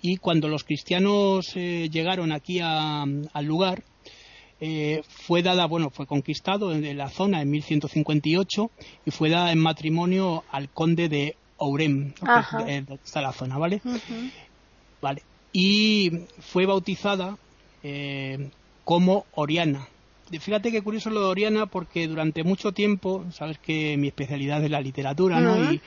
[0.01, 3.83] y cuando los cristianos eh, llegaron aquí al lugar
[4.63, 8.69] eh, fue dada, bueno, fue conquistado en, la zona en 1158
[9.07, 13.81] y fue dada en matrimonio al conde de Ourem, que está la zona, ¿vale?
[15.01, 15.23] Vale.
[15.51, 17.37] Y fue bautizada
[17.81, 18.51] eh,
[18.83, 19.87] como Oriana.
[20.29, 24.69] Fíjate qué curioso lo de Oriana porque durante mucho tiempo, sabes que mi especialidad es
[24.69, 25.73] la literatura, ¿no?
[25.73, 25.81] Y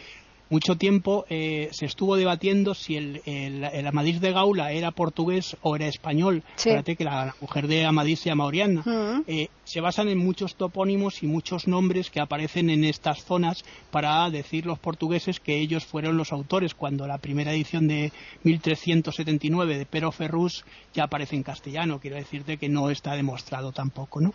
[0.50, 5.74] mucho tiempo eh, se estuvo debatiendo si el, el, Amadís de Gaula era portugués o
[5.76, 6.42] era español.
[6.56, 9.22] Fíjate que la, mujer de Amadís se llama Oriana.
[9.26, 14.28] Eh, se basan en muchos topónimos y muchos nombres que aparecen en estas zonas para
[14.30, 19.86] decir los portugueses que ellos fueron los autores, cuando la primera edición de 1379 de
[19.86, 22.00] Pero Ferrus ya aparece en castellano.
[22.00, 24.32] Quiero decirte que no está demostrado tampoco, ¿no?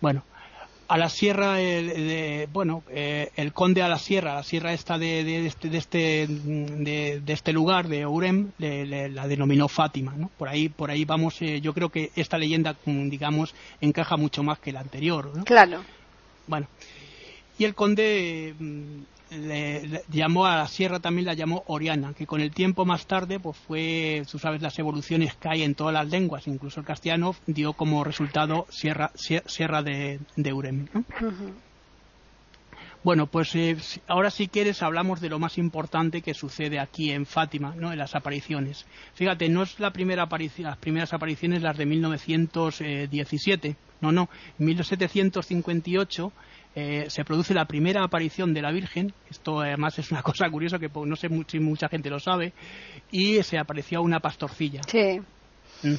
[0.00, 0.22] Bueno,
[0.88, 5.22] a la sierra, de, bueno, eh, el conde a la sierra, la sierra esta de,
[5.22, 10.30] de, este, de este, de, este lugar, de Urem, la denominó Fátima, ¿no?
[10.38, 14.42] Por ahí, por ahí vamos, eh, yo creo que esta leyenda, mm, digamos, encaja mucho
[14.42, 15.44] más que la anterior, ¿no?
[15.44, 15.82] Claro.
[16.46, 16.66] Bueno,
[17.58, 18.54] y el conde
[19.30, 23.40] le, llamó a la sierra también la llamó Oriana, que con el tiempo más tarde,
[23.40, 27.34] pues fue, tú sabes, las evoluciones que hay en todas las lenguas, incluso el castellano
[27.46, 30.86] dio como resultado Sierra, sierra de, de Urem.
[33.04, 33.76] Bueno, pues eh,
[34.08, 37.92] ahora si quieres hablamos de lo más importante que sucede aquí en Fátima, ¿no?
[37.92, 38.86] En las apariciones.
[39.14, 44.66] Fíjate, no es la primera aparición, las primeras apariciones las de 1917, no, no, en
[44.66, 46.32] 1758
[46.74, 50.78] eh, se produce la primera aparición de la Virgen, esto además es una cosa curiosa
[50.78, 52.52] que no sé si mucha gente lo sabe,
[53.10, 54.82] y se apareció una pastorcilla.
[54.86, 55.20] Sí.
[55.82, 55.94] Mm.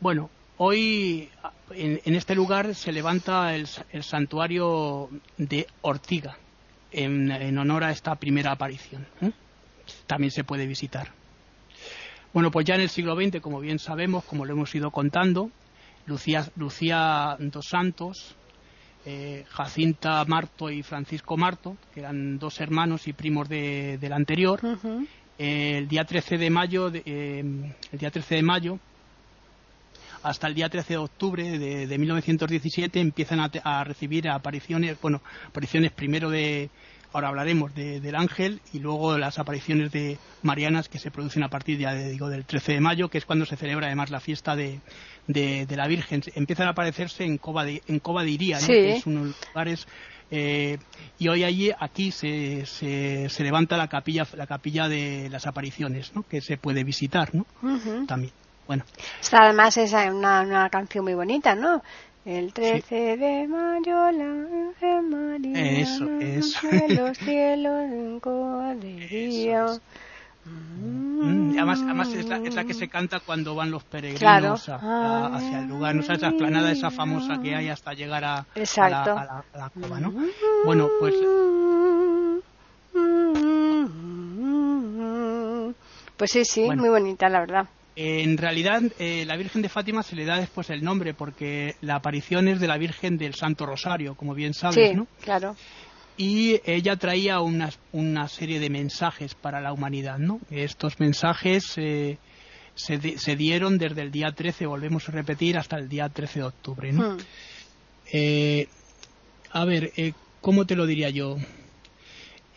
[0.00, 1.28] Bueno, hoy
[1.70, 3.66] en, este lugar se levanta el,
[4.02, 6.36] santuario de Ortiga,
[6.90, 9.06] en, honor a esta primera aparición.
[9.20, 9.30] ¿eh?
[10.06, 11.12] También se puede visitar.
[12.32, 15.50] Bueno, pues ya en el siglo XX, como bien sabemos, como lo hemos ido contando,
[16.06, 18.36] Lucía, Lucía dos Santos,
[19.04, 24.60] eh, Jacinta Marto y Francisco Marto, que eran dos hermanos y primos de, del anterior.
[25.38, 27.42] Eh, el día 13 de mayo, eh,
[27.92, 28.78] el día 13 de mayo,
[30.22, 35.20] hasta el día 13 de octubre de, de 1917 empiezan a, a, recibir apariciones, bueno,
[35.48, 36.70] apariciones primero de,
[37.12, 41.78] ahora hablaremos del ángel y luego las apariciones de Marianas que se producen a partir
[41.78, 44.80] de, digo, del 13 de mayo, que es cuando se celebra además la fiesta de,
[45.26, 46.22] de, la Virgen.
[46.34, 49.48] Empiezan a aparecerse en Cova de, en Cova de Iría, que es uno de los
[49.48, 49.86] lugares
[50.34, 50.78] eh,
[51.18, 56.22] y hoy allí aquí se, se, levanta la capilla la capilla de las apariciones ¿no?
[56.22, 57.44] que se puede visitar ¿no?
[58.06, 58.32] también
[58.66, 58.84] bueno
[59.30, 61.82] además es una, una canción muy bonita no
[62.24, 66.68] el 13 de mayo la Virgen María eso, eso.
[66.88, 69.66] los cielos en cuadrilla.
[70.44, 75.60] Mm, además, además es, la, es, la, que se canta cuando van los peregrinos hacia
[75.60, 76.02] el lugar, ¿no?
[76.02, 80.12] esa esplanada esa famosa que hay hasta llegar a, a, la, a, la, cova, ¿no?
[80.64, 81.14] Bueno, pues...
[86.16, 87.66] Pues sí, sí, muy bonita, la verdad.
[87.94, 91.96] En realidad, eh, la Virgen de Fátima se le da después el nombre porque la
[91.96, 95.06] aparición es de la Virgen del Santo Rosario, como bien sabes, sí, ¿no?
[95.22, 95.54] claro.
[96.16, 100.40] Y ella traía una, una, serie de mensajes para la humanidad, ¿no?
[100.50, 102.18] Estos mensajes eh,
[102.74, 106.44] se, se, dieron desde el día 13, volvemos a repetir, hasta el día 13 de
[106.44, 107.14] octubre, ¿no?
[107.14, 107.18] Hmm.
[108.12, 108.68] Eh,
[109.50, 109.92] a ver,
[110.40, 111.36] ¿cómo te lo diría yo?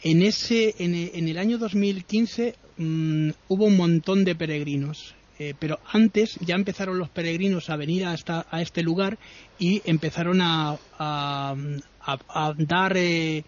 [0.04, 6.38] En, ese, en, el año 2015 mmm, hubo un montón de peregrinos eh, pero antes
[6.40, 9.18] ya empezaron los peregrinos a venir hasta a este lugar
[9.60, 11.56] y empezaron a, a,
[12.06, 13.44] a, dar eh,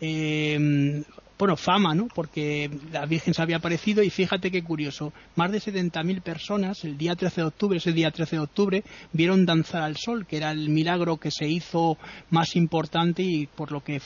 [0.00, 1.02] eh,
[1.38, 2.08] bueno, fama, ¿no?
[2.08, 6.98] Porque la Virgen se había aparecido y fíjate qué curioso, más de 70.000 personas el
[6.98, 10.50] día 13 de octubre, ese día 13 de octubre, vieron danzar al sol, que era
[10.50, 11.96] el milagro que se hizo
[12.30, 14.00] más importante y por lo que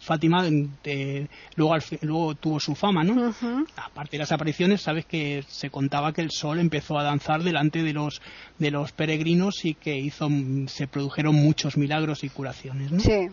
[0.00, 0.48] Fátima
[1.56, 3.32] luego, luego tuvo su fama, ¿no?
[3.76, 7.82] Aparte de las apariciones, sabes que se contaba que el sol empezó a danzar delante
[7.82, 8.20] de los
[8.58, 10.28] de los peregrinos y que hizo
[10.66, 13.00] se produjeron muchos milagros y curaciones, ¿no?
[13.00, 13.28] Sí.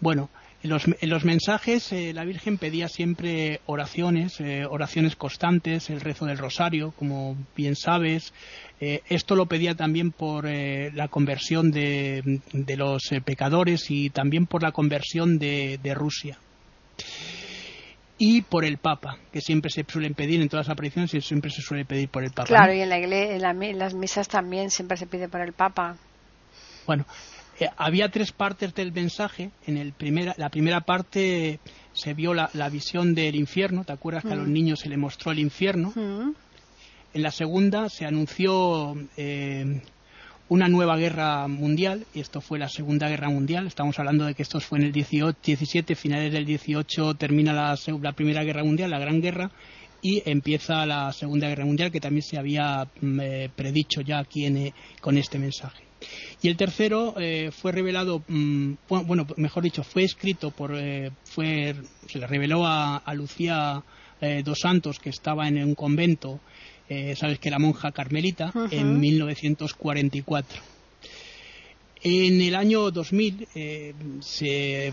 [0.00, 0.30] Bueno,
[0.62, 6.38] en los, mensajes eh, la Virgen pedía siempre oraciones, eh, oraciones constantes, el rezo del
[6.38, 8.32] rosario, como bien sabes.
[8.80, 12.40] Eh, esto lo pedía también por la conversión de,
[12.76, 16.38] los pecadores y también por la conversión de, Rusia.
[18.18, 21.50] Y por el Papa, que siempre se suelen pedir en todas las apariciones y siempre
[21.50, 22.46] se suele pedir por el Papa.
[22.46, 25.96] Claro, y en, la iglesia, en las misas también siempre se pide por el Papa.
[26.86, 27.04] Bueno,
[27.64, 29.50] eh, había tres partes del mensaje.
[29.66, 31.60] En el primera, la primera parte
[31.92, 33.84] se vio la, visión del infierno.
[33.84, 34.52] ¿Te acuerdas que a los mm.
[34.52, 35.92] niños se les mostró el infierno?
[35.94, 36.32] Mm.
[37.14, 39.82] En la segunda se anunció eh,
[40.48, 43.66] una nueva guerra mundial, y esto fue la Segunda Guerra Mundial.
[43.66, 47.78] Estamos hablando de que esto fue en el 18, 17, finales del 18, termina la,
[48.00, 49.50] la Primera Guerra Mundial, la Gran Guerra,
[50.02, 54.46] y empieza la Segunda Guerra Mundial, que también se había mm, eh, predicho ya aquí
[55.00, 55.84] con este mensaje.
[56.42, 61.76] Y el tercero eh, fue revelado, mm, bueno, mejor dicho, fue escrito por, eh, fue,
[62.08, 63.80] se le reveló a, Lucía
[64.20, 66.40] eh, dos Santos, que estaba en un convento,
[67.16, 70.60] sabes que era monja carmelita, en 1944.
[72.02, 73.46] En el año 2000,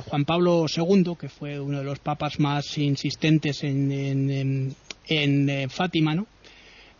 [0.05, 4.73] Juan Pablo II, que fue uno de los papas más insistentes en,
[5.07, 6.27] en, Fátima, ¿no?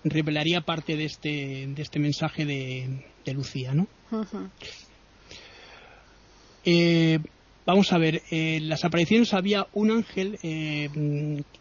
[0.03, 2.89] revelaría parte de este, de este mensaje de,
[3.29, 3.87] de Lucía, ¿no?
[6.65, 7.19] Eh,
[7.65, 10.89] vamos a ver, en las apariciones había un ángel eh,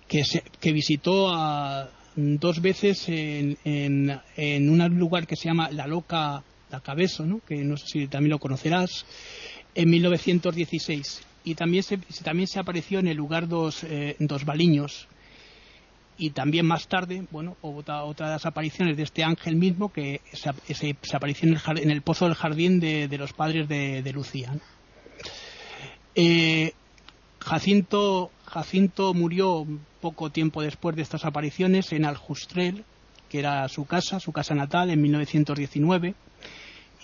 [0.09, 0.23] que,
[0.61, 6.81] que visitó a, dos veces en, en, un lugar que se llama La Loca La
[6.81, 7.41] Cabezo, ¿no?
[7.47, 9.07] que no sé si también lo conocerás,
[9.75, 11.23] en 1916.
[11.45, 15.07] Y también se, también se apareció en el lugar Dos, eh, dos Baliños.
[16.21, 20.21] Y también más tarde, bueno, otra, otra de las apariciones de este ángel mismo que
[20.33, 24.53] se, se, apareció en el, pozo del jardín de, los padres de, Lucía.
[26.17, 26.73] Eh,
[27.39, 29.65] Jacinto, Jacinto murió
[30.01, 32.85] poco tiempo después de estas apariciones en Aljustrel,
[33.29, 36.15] que era su casa, su casa natal, en 1919.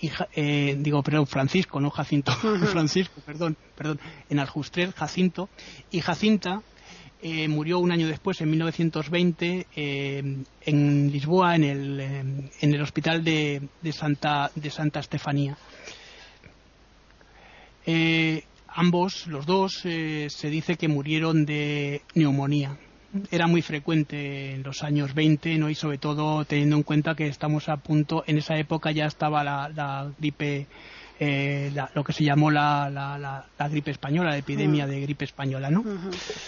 [0.01, 2.31] Y, eh, digo, perdón, Francisco, no Jacinto,
[2.71, 3.99] Francisco, perdón, perdón,
[4.29, 5.49] en Aljustrel, Jacinto.
[5.89, 6.61] Y Jacinta
[7.27, 13.23] eh, murió un año después, en 1920, eh, en Lisboa, en el, en el hospital
[13.23, 15.57] de, de, Santa, de Santa Estefanía.
[18.67, 22.77] ambos, los dos, se dice que murieron de neumonía
[23.31, 25.69] era muy frecuente en los años 20, ¿no?
[25.69, 29.43] y sobre todo teniendo en cuenta que estamos a punto, en esa época ya estaba
[29.43, 30.67] la, gripe,
[31.19, 34.89] eh, lo que se llamó la, la, gripe española, la epidemia mm.
[34.89, 35.83] de gripe española, ¿no?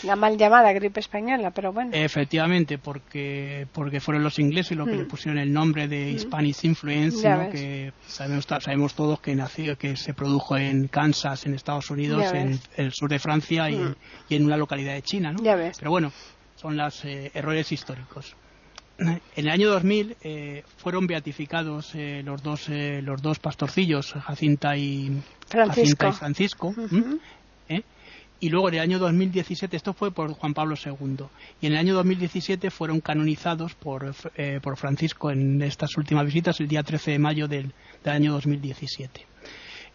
[0.04, 1.92] La mal llamada gripe española, pero bueno.
[1.94, 5.08] Efectivamente, porque, porque fueron los ingleses los que le mm.
[5.08, 6.20] pusieron el nombre de mm.
[6.20, 11.90] Spanish Influence, que sabemos, sabemos todos que nació, que se produjo en Kansas, en Estados
[11.90, 13.96] Unidos, en el sur de Francia y,
[14.30, 15.42] y, en una localidad de China, ¿no?
[15.44, 16.12] Pero bueno,
[16.56, 18.36] son los eh, errores históricos.
[19.00, 25.22] En el año 2000 eh, fueron beatificados eh, los dos los dos pastorcillos Jacinta y
[25.48, 26.74] Francisco, Francisco
[28.40, 31.26] y luego en el año 2017 esto fue por Juan Pablo II
[31.62, 34.16] y en el año 2017 fueron canonizados por
[34.62, 39.26] por Francisco en estas últimas visitas el día 13 de mayo del, año 2017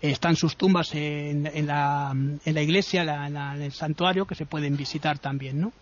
[0.01, 4.77] están sus tumbas en, en, la, en la iglesia, en el santuario, que se pueden
[4.77, 5.73] visitar también, ¿no?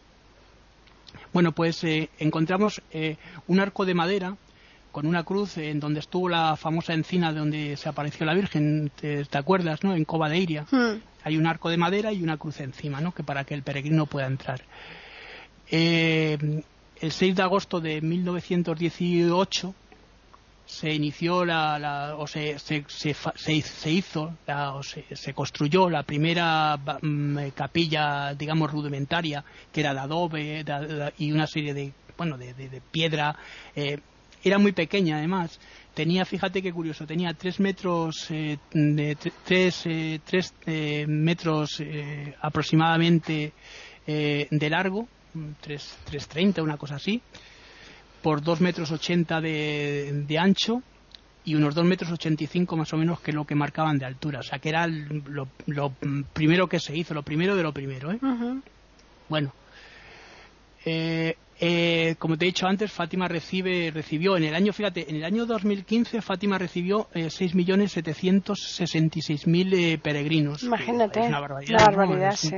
[1.33, 4.37] Bueno, pues eh, encontramos eh, un arco de madera
[4.93, 8.91] con una cruz en donde estuvo la famosa encina de donde se apareció la Virgen,
[9.01, 9.95] ¿te, acuerdas, no?
[9.95, 10.67] En Cova de Iria.
[10.71, 11.01] Hmm.
[11.23, 13.13] Hay un arco de madera y una cruz encima, ¿no?
[13.13, 14.63] Que para que el peregrino pueda entrar.
[15.71, 16.63] Eh,
[17.01, 19.75] el 6 de agosto de 1918
[20.71, 24.37] se inició la, o se, se, se, hizo
[24.75, 30.65] o se, construyó la primera mm, capilla digamos rudimentaria que era de adobe
[31.19, 33.37] y una serie de bueno de, piedra
[33.75, 33.99] eh,
[34.43, 35.59] era muy pequeña además.
[35.93, 40.55] Tenía fíjate qué curioso tenía tres metros eh, de tres, eh, tres
[41.09, 41.83] metros
[42.41, 43.53] aproximadamente
[44.07, 45.09] de largo
[45.61, 47.21] tres, tres treinta una cosa así
[48.23, 50.83] por 2 metros 80 de, de ancho
[51.45, 54.41] y unos 2 metros 85 más o menos que lo que marcaban de altura.
[54.41, 55.49] O sea, que era lo,
[56.33, 58.13] primero que se hizo, lo primero de lo primero.
[58.13, 58.19] ¿eh?
[59.29, 59.53] Bueno,
[60.85, 65.17] eh, eh, como te he dicho antes, Fátima recibe, recibió en el año, fíjate, en
[65.17, 70.63] el año 2015 Fátima recibió eh, 6.766.000 peregrinos.
[70.63, 72.55] Imagínate, una barbaridad, sí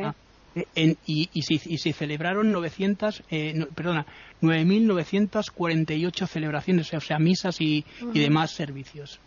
[1.06, 4.06] y, se, celebraron 900, eh, perdona,
[4.42, 9.20] 9.948 celebraciones, o sea, misas y, demás servicios.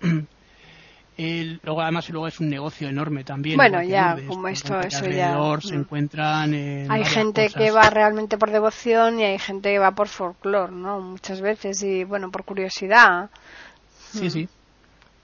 [1.62, 3.56] luego además luego es un negocio enorme también.
[3.56, 5.36] Bueno, ya, como esto, eso ya.
[5.60, 5.80] Se mm.
[5.80, 6.54] encuentran.
[6.88, 11.00] hay gente que va realmente por devoción y hay gente que va por folclore, ¿no?
[11.00, 13.30] Muchas veces y bueno, por curiosidad.
[14.12, 14.30] Sí, mm.
[14.30, 14.48] sí.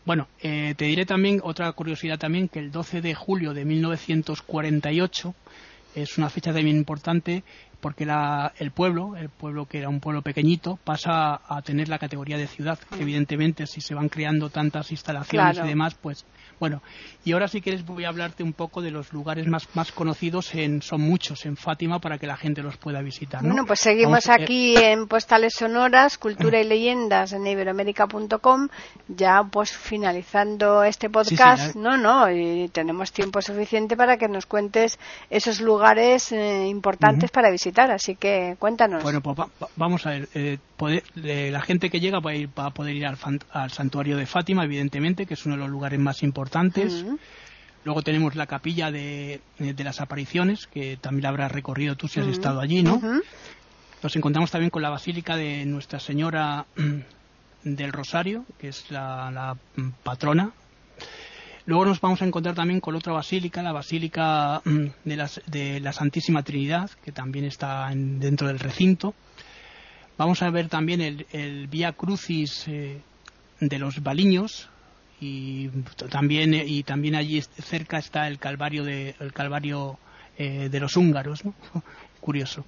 [0.04, 5.34] Bueno, eh, te diré también otra curiosidad también que el 12 de julio de 1948
[5.94, 7.44] es una fecha también importante
[7.80, 8.08] porque
[8.58, 12.46] el pueblo, el pueblo que era un pueblo pequeñito, pasa a tener la categoría de
[12.46, 12.78] ciudad.
[12.90, 13.02] Mm.
[13.02, 16.24] Evidentemente, si se van creando tantas instalaciones y demás, pues
[16.64, 16.80] bueno,
[17.26, 20.54] y ahora si quieres voy a hablarte un poco de los lugares más, más conocidos,
[20.54, 23.42] en, son muchos en Fátima para que la gente los pueda visitar.
[23.42, 28.68] Bueno, pues seguimos aquí en Postales Sonoras, Cultura y Leyendas en iberoamérica.com,
[29.08, 34.98] ya pues finalizando este podcast, no, no, y tenemos tiempo suficiente para que nos cuentes
[35.28, 39.02] esos lugares eh, importantes para visitar, así que cuéntanos.
[39.02, 39.36] Bueno, pues
[39.76, 40.56] vamos a ver, eh,
[41.14, 43.18] la gente que llega va a, ir, va a poder ir al,
[43.50, 47.04] al santuario de Fátima, evidentemente, que es uno de los lugares más importantes.
[47.84, 52.18] Luego tenemos la capilla de, de, las apariciones, que también la habrás recorrido tú si
[52.18, 53.00] has estado allí, ¿no?
[54.02, 56.66] Nos encontramos también con la basílica de Nuestra Señora
[57.64, 59.56] del Rosario, que es la,
[60.02, 60.52] patrona.
[61.66, 64.60] Luego nos vamos a encontrar también con otra basílica, la basílica
[65.04, 69.14] de, las, de la Santísima Trinidad, que también está dentro del recinto.
[70.16, 73.00] Vamos a ver también el, el Vía Crucis eh,
[73.60, 74.68] de los Baliños,
[75.20, 75.68] y
[76.10, 79.98] también y también allí cerca está el calvario de el calvario
[80.36, 81.54] eh, de los húngaros ¿no?
[82.20, 82.64] curioso.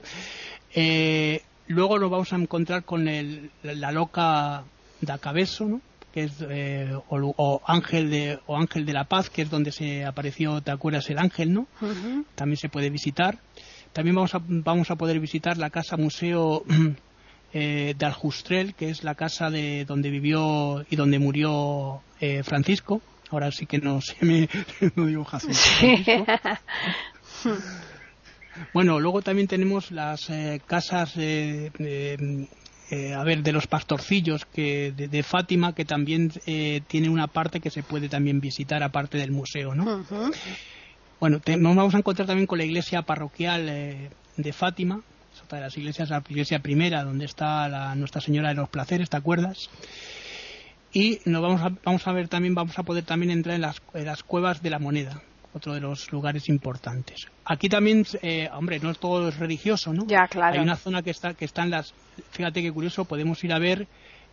[0.74, 4.64] Eh, luego nos vamos a encontrar con el, la loca
[5.00, 5.80] da Cabeso ¿no?
[6.12, 10.04] que es eh, o, ángel de o ángel de la paz que es donde se
[10.04, 11.66] apareció te acuerdas el ángel no
[12.34, 13.38] también se puede visitar.
[13.92, 16.64] También vamos a vamos a poder visitar la casa museo
[17.52, 23.00] eh, de Aljustrel, que es la casa de donde vivió y donde murió eh, Francisco.
[23.30, 24.48] Ahora sí que no se me
[24.94, 25.26] no digo
[28.72, 31.70] Bueno, luego también tenemos las eh, casas eh,
[33.16, 36.32] a ver de los pastorcillos que de, Fátima que también
[36.86, 40.04] tiene una parte que se puede también visitar aparte del museo, ¿no?
[41.18, 43.66] Bueno, nos vamos a encontrar también con la iglesia parroquial
[44.36, 45.02] de Fátima,
[45.54, 49.16] de las iglesias, la iglesia primera, donde está la Nuestra Señora de los Placeres, ¿te
[49.16, 49.70] acuerdas?
[50.92, 53.80] Y nos vamos a, vamos a ver también, vamos a poder también entrar en las,
[53.92, 55.22] las cuevas de la moneda,
[55.52, 57.28] otro de los lugares importantes.
[57.44, 60.06] Aquí también, eh, hombre, no es todo religioso, ¿no?
[60.06, 60.54] Ya, claro.
[60.54, 61.94] Hay una zona que está, que está en las,
[62.30, 63.86] fíjate qué curioso, podemos ir a ver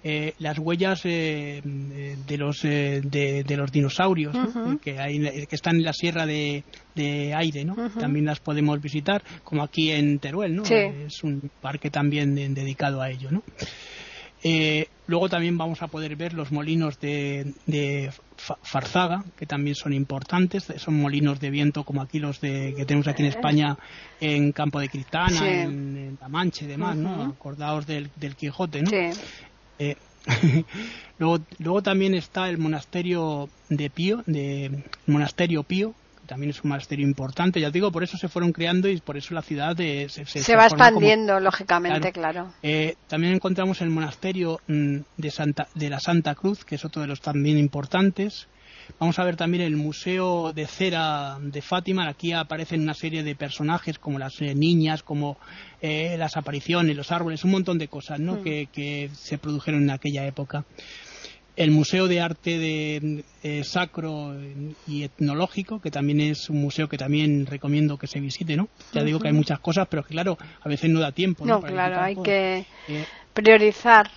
[0.04, 4.36] eh, las huellas eh, de los de, los dinosaurios
[4.82, 6.64] que hay que están en la sierra de,
[7.36, 12.36] aire no también las podemos visitar como aquí en Teruel no es un parque también
[12.54, 13.43] dedicado a ello no
[14.43, 19.93] eh, luego también vamos a poder ver los molinos de, de, Farzaga, que también son
[19.93, 20.66] importantes.
[20.78, 23.78] Son molinos de viento como aquí los de, que tenemos aquí en España
[24.20, 27.24] en Campo de Cristana, en, La Mancha y demás, ¿no?
[27.24, 28.91] Acordaos del, del Quijote, ¿no?
[29.80, 29.95] Eh,
[31.19, 36.69] luego, luego también está el monasterio de Pío, de monasterio Pío, que también es un
[36.69, 37.59] monasterio importante.
[37.59, 40.65] Ya digo, por eso se fueron creando y por eso la ciudad se, se, va
[40.65, 42.53] expandiendo, lógicamente, claro.
[42.61, 47.01] Eh, también encontramos el monasterio mm, de, Santa, de la Santa Cruz, que es otro
[47.01, 48.47] de los también importantes.
[49.00, 52.08] Vamos a ver también el Museo de Cera de Fátima.
[52.08, 55.38] Aquí aparecen una serie de personajes como las eh, niñas, como
[55.82, 58.36] eh, las apariciones, los árboles, un montón de cosas ¿no?
[58.36, 58.44] Hmm.
[58.44, 60.66] que, se produjeron en aquella época.
[61.56, 64.36] El Museo de Arte de, eh, Sacro
[64.88, 68.70] y Etnológico, que también es un museo que también recomiendo que se visite, ¿no?
[68.92, 71.46] Ya digo que hay muchas cosas, pero que claro, a veces no da tiempo.
[71.46, 72.66] No, claro, hay que
[73.34, 74.10] priorizar.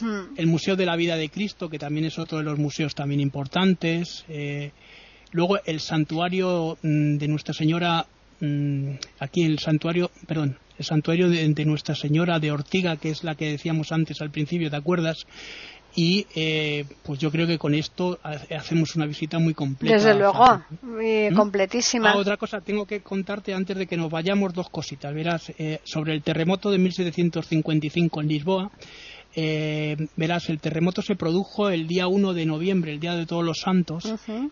[0.00, 0.34] Hmm.
[0.36, 3.20] El Museo de la Vida de Cristo, que también es otro de los museos también
[3.20, 4.24] importantes.
[4.28, 4.70] Eh,
[5.32, 8.06] luego el santuario mm, de Nuestra Señora,
[8.40, 8.90] mm,
[9.20, 13.50] aquí el santuario, perdón, el santuario de, Nuestra Señora de Ortiga, que es la que
[13.50, 15.26] decíamos antes al principio, ¿te acuerdas?
[15.94, 19.94] y eh, pues yo creo que con esto hacemos una visita muy completa.
[19.94, 21.34] Desde luego, muy ¿Mm?
[21.34, 22.12] completísima.
[22.12, 25.12] Ah, otra cosa, tengo que contarte antes de que nos vayamos dos cositas.
[25.14, 28.70] Verás, eh, sobre el terremoto de 1755 en Lisboa,
[29.34, 33.44] eh, verás, el terremoto se produjo el día 1 de noviembre, el día de todos
[33.44, 34.04] los santos.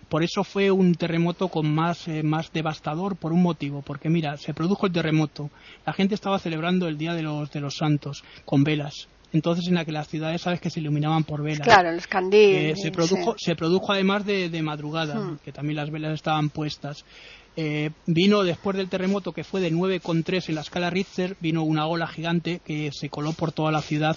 [0.09, 3.83] Por eso fue un terremoto con más, eh, más devastador por un motivo.
[3.83, 5.51] Porque mira, se produjo el terremoto.
[5.87, 9.09] La gente estaba celebrando el día de los, de los santos con velas.
[9.33, 11.61] Entonces en aquellas ciudades sabes que se iluminaban por velas.
[11.61, 12.79] Claro, los candiles.
[12.79, 17.05] Eh, se, produjo, se produjo además de, de madrugada, que también las velas estaban puestas.
[17.57, 21.87] Eh, vino después del terremoto que fue de 9,3 en la escala Richter, vino una
[21.87, 24.17] ola gigante que se coló por toda la ciudad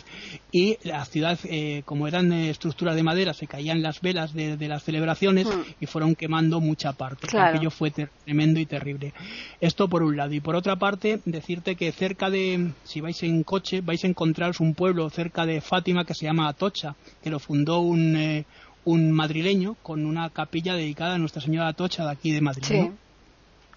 [0.52, 4.56] y la ciudad, eh, como eran eh, estructuras de madera, se caían las velas de,
[4.68, 5.62] las celebraciones hmm.
[5.80, 7.28] y fueron quemando mucha parte.
[7.38, 9.14] Aquello fue tremendo y terrible.
[9.60, 10.34] Esto por un lado.
[10.34, 14.60] Y por otra parte, decirte que cerca de, si vais en coche, vais a encontraros
[14.60, 18.46] un pueblo cerca de Fátima que se llama Atocha, que lo fundó un
[18.86, 22.92] un madrileño con una capilla dedicada a Nuestra Señora Atocha de aquí de Madrid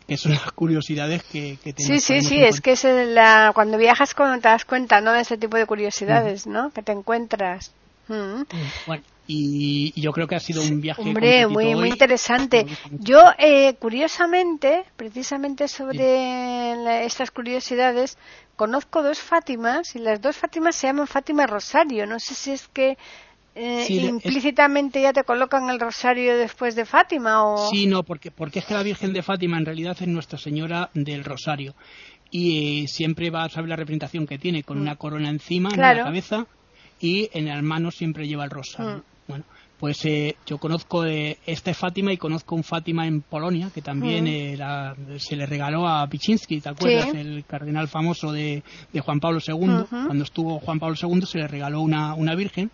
[0.06, 4.14] que son las curiosidades que, que Sí, sí, sí, es que es la, cuando viajas
[4.14, 5.12] cuando te das cuenta, ¿no?
[5.12, 6.70] De ese tipo de curiosidades, ¿no?
[6.70, 7.72] Que te encuentras.
[8.08, 8.42] Mm.
[8.86, 12.66] Bueno, y, yo creo que ha sido un viaje Hombre, muy, muy interesante.
[12.92, 18.16] Yo, eh, curiosamente, precisamente sobre estas curiosidades,
[18.54, 22.06] conozco dos Fátimas y las dos Fátimas se llaman Fátima Rosario.
[22.06, 22.96] No sé si es que
[23.58, 28.58] eh, implícitamente ya te colocan el rosario después de Fátima o sí no porque porque
[28.58, 31.74] es que la Virgen de Fátima en realidad es Nuestra Señora del Rosario
[32.30, 34.82] y eh, siempre va a saber la representación que tiene con mm.
[34.82, 36.46] una corona encima en la cabeza
[37.00, 39.02] y en las manos siempre lleva el rosario mm.
[39.26, 39.44] bueno
[39.80, 45.18] pues eh, yo conozco este Fátima y conozco un Fátima en Polonia que también mm.
[45.18, 47.14] se le regaló a Pichinsky, ¿te acuerdas?
[47.14, 48.62] El cardenal famoso de,
[49.04, 49.84] Juan Pablo II.
[49.90, 52.70] Cuando estuvo Juan Pablo II se le regaló una, una virgen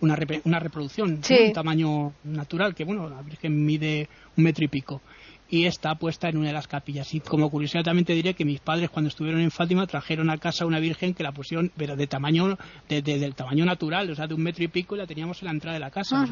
[0.00, 4.68] una, una reproducción de un tamaño natural, que bueno, la Virgen mide un metro y
[4.68, 5.00] pico.
[5.48, 7.14] Y está puesta en una de las capillas.
[7.14, 10.38] Y como curiosidad también te diré que mis padres cuando estuvieron en Fátima trajeron a
[10.38, 14.26] casa una Virgen que la pusieron, pero de tamaño, de, del tamaño natural, o sea,
[14.26, 16.26] de un metro y pico, y la teníamos en la entrada de la casa.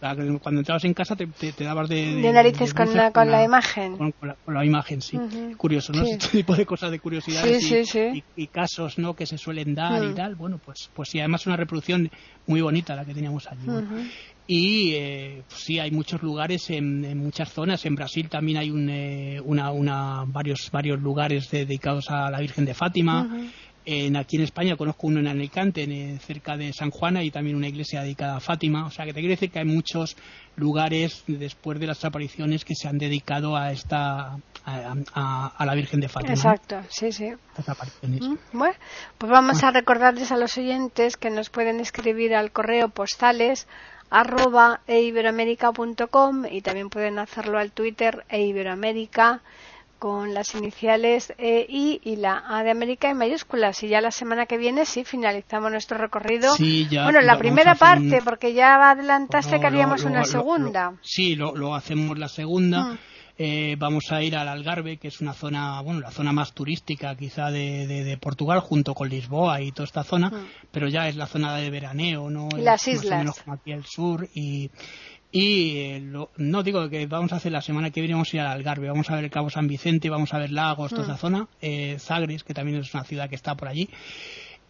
[0.00, 3.96] Cuando entrabas en casa te, te, dabas de, de, narices con, la, con, la, imagen.
[3.96, 4.14] Con,
[4.46, 5.18] la, imagen, sí.
[5.56, 6.02] Curioso, ¿no?
[6.06, 7.70] Este tipo de cosas de curiosidades
[8.36, 9.14] y, casos ¿no?
[9.14, 10.14] que se suelen dar y mm.
[10.14, 10.34] tal.
[10.36, 12.10] Bueno, pues, pues sí, además una reproducción
[12.46, 13.68] muy bonita la que teníamos allí.
[14.46, 17.86] Y eh, pues sí, hay muchos lugares en, muchas zonas.
[17.86, 22.64] En Brasil también hay un, eh, una, una, varios, varios lugares dedicados a la Virgen
[22.64, 23.28] de Fátima.
[23.84, 27.56] En, aquí en España conozco uno en Alicante, en, cerca de San Juana, y también
[27.56, 28.86] una iglesia dedicada a Fátima.
[28.86, 30.16] O sea, que te quiero decir que hay muchos
[30.56, 36.08] lugares después de las apariciones que se han dedicado a esta a, la Virgen de
[36.08, 36.34] Fátima.
[36.34, 37.32] Exacto, sí, sí.
[38.02, 38.74] Mm, bueno,
[39.18, 43.66] pues vamos a recordarles a los oyentes que nos pueden escribir al correo postales
[44.10, 49.40] arroba eiberoamerica.com y también pueden hacerlo al Twitter eiberoamerica
[50.00, 53.82] con las iniciales E, I y la A de América en mayúsculas.
[53.82, 56.52] Y ya la semana que viene sí finalizamos nuestro recorrido.
[57.04, 60.94] bueno, la primera parte, porque ya adelantaste que haríamos una segunda.
[61.02, 62.84] sí, lo, hacemos la segunda.
[62.84, 62.98] Mm.
[63.42, 67.14] Eh, vamos a ir al Algarve, que es una zona, bueno, la zona más turística
[67.14, 70.46] quizá de, Portugal, junto con Lisboa y toda esta zona, mm.
[70.70, 72.48] pero ya es la zona de veraneo, ¿no?
[72.56, 73.40] Y las islas.
[73.42, 74.70] como aquí al sur y,
[75.32, 76.02] y eh,
[76.36, 78.88] no digo que vamos a hacer la semana que viene, vamos a ir al Algarve,
[78.88, 81.18] vamos a ver el Cabo San Vicente, vamos a ver Lagos, toda esa mm.
[81.18, 83.88] zona, eh, Zagres, que también es una ciudad que está por allí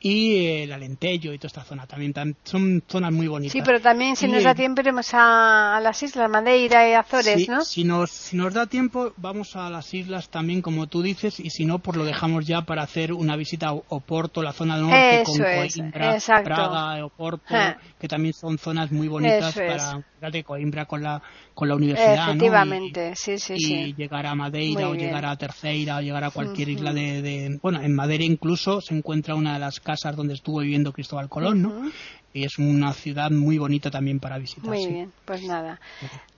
[0.01, 3.53] y el Alentejo y toda esta zona también son zonas muy bonitas.
[3.53, 7.63] Sí, pero también si nos da tiempo iremos a, las islas Madeira y Azores, ¿no?
[7.65, 11.51] Si nos, si nos da tiempo vamos a las islas también como tú dices y
[11.51, 15.23] si no pues lo dejamos ya para hacer una visita a Oporto, la zona norte
[15.25, 17.55] con Coimbra, Praga, Oporto,
[17.99, 21.23] que también son zonas muy bonitas para de Coimbra con la
[21.55, 26.01] con la universidad, Efectivamente, sí, sí, y llegar a Madeira o llegar a Terceira o
[26.01, 29.79] llegar a cualquier isla de, de, bueno, en Madeira incluso se encuentra una de las
[29.91, 31.91] casas donde estuvo viviendo Cristóbal Colón, ¿no?
[32.33, 34.71] Y es una ciudad muy bonita también para visitar.
[34.71, 35.81] Muy bien, pues nada.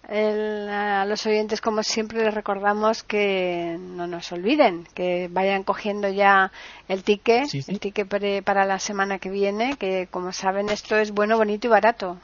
[0.08, 6.50] a los oyentes, como siempre, les recordamos que no nos olviden, que vayan cogiendo ya
[6.88, 8.08] el ticket, el ticket
[8.42, 12.18] para la semana que viene, que como saben esto es bueno, bonito y barato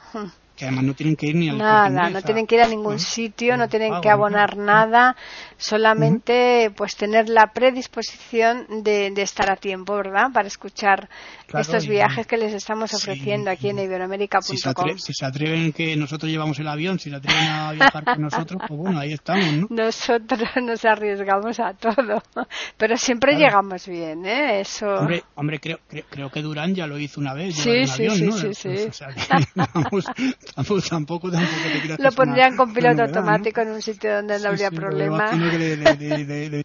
[0.59, 2.99] que además no tienen que ir ni al nada no tienen que ir a ningún
[2.99, 5.15] sitio no tienen que abonar nada
[5.55, 11.09] solamente pues tener la predisposición de, estar a tiempo verdad para escuchar
[11.57, 16.59] estos viajes que les estamos ofreciendo aquí en iberoamérica.com si, se atreven que nosotros llevamos
[16.59, 19.67] el avión si se atreven a viajar con nosotros pues bueno ahí estamos ¿no?
[19.69, 22.21] nosotros nos arriesgamos a todo
[22.77, 24.61] pero siempre llegamos bien ¿eh?
[24.61, 25.79] eso hombre, hombre creo,
[26.09, 28.91] creo, que Durán ya lo hizo una vez sí sí, avión, sí, sí, pues, sí,
[28.91, 28.99] sí.
[30.89, 35.31] tampoco, tampoco, te Lo pondrían con piloto automático en un sitio donde no habría problema.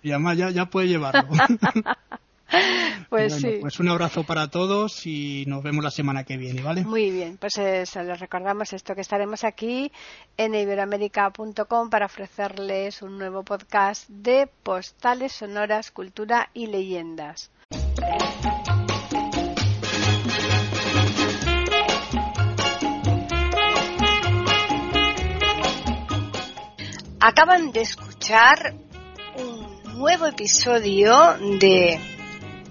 [0.03, 1.29] ya, ya puede llevarlo.
[3.09, 3.59] pues sí.
[3.61, 6.85] Pues un abrazo para todos y nos vemos la semana que viene, ¿vale?
[6.85, 9.91] Muy bien, pues les recordamos esto, que estaremos aquí
[10.37, 17.51] en iberoamérica.com para ofrecerles un nuevo podcast de postales sonoras, cultura y leyendas.
[27.21, 28.75] Acaban de escuchar
[29.37, 31.15] un nuevo episodio
[31.59, 31.99] de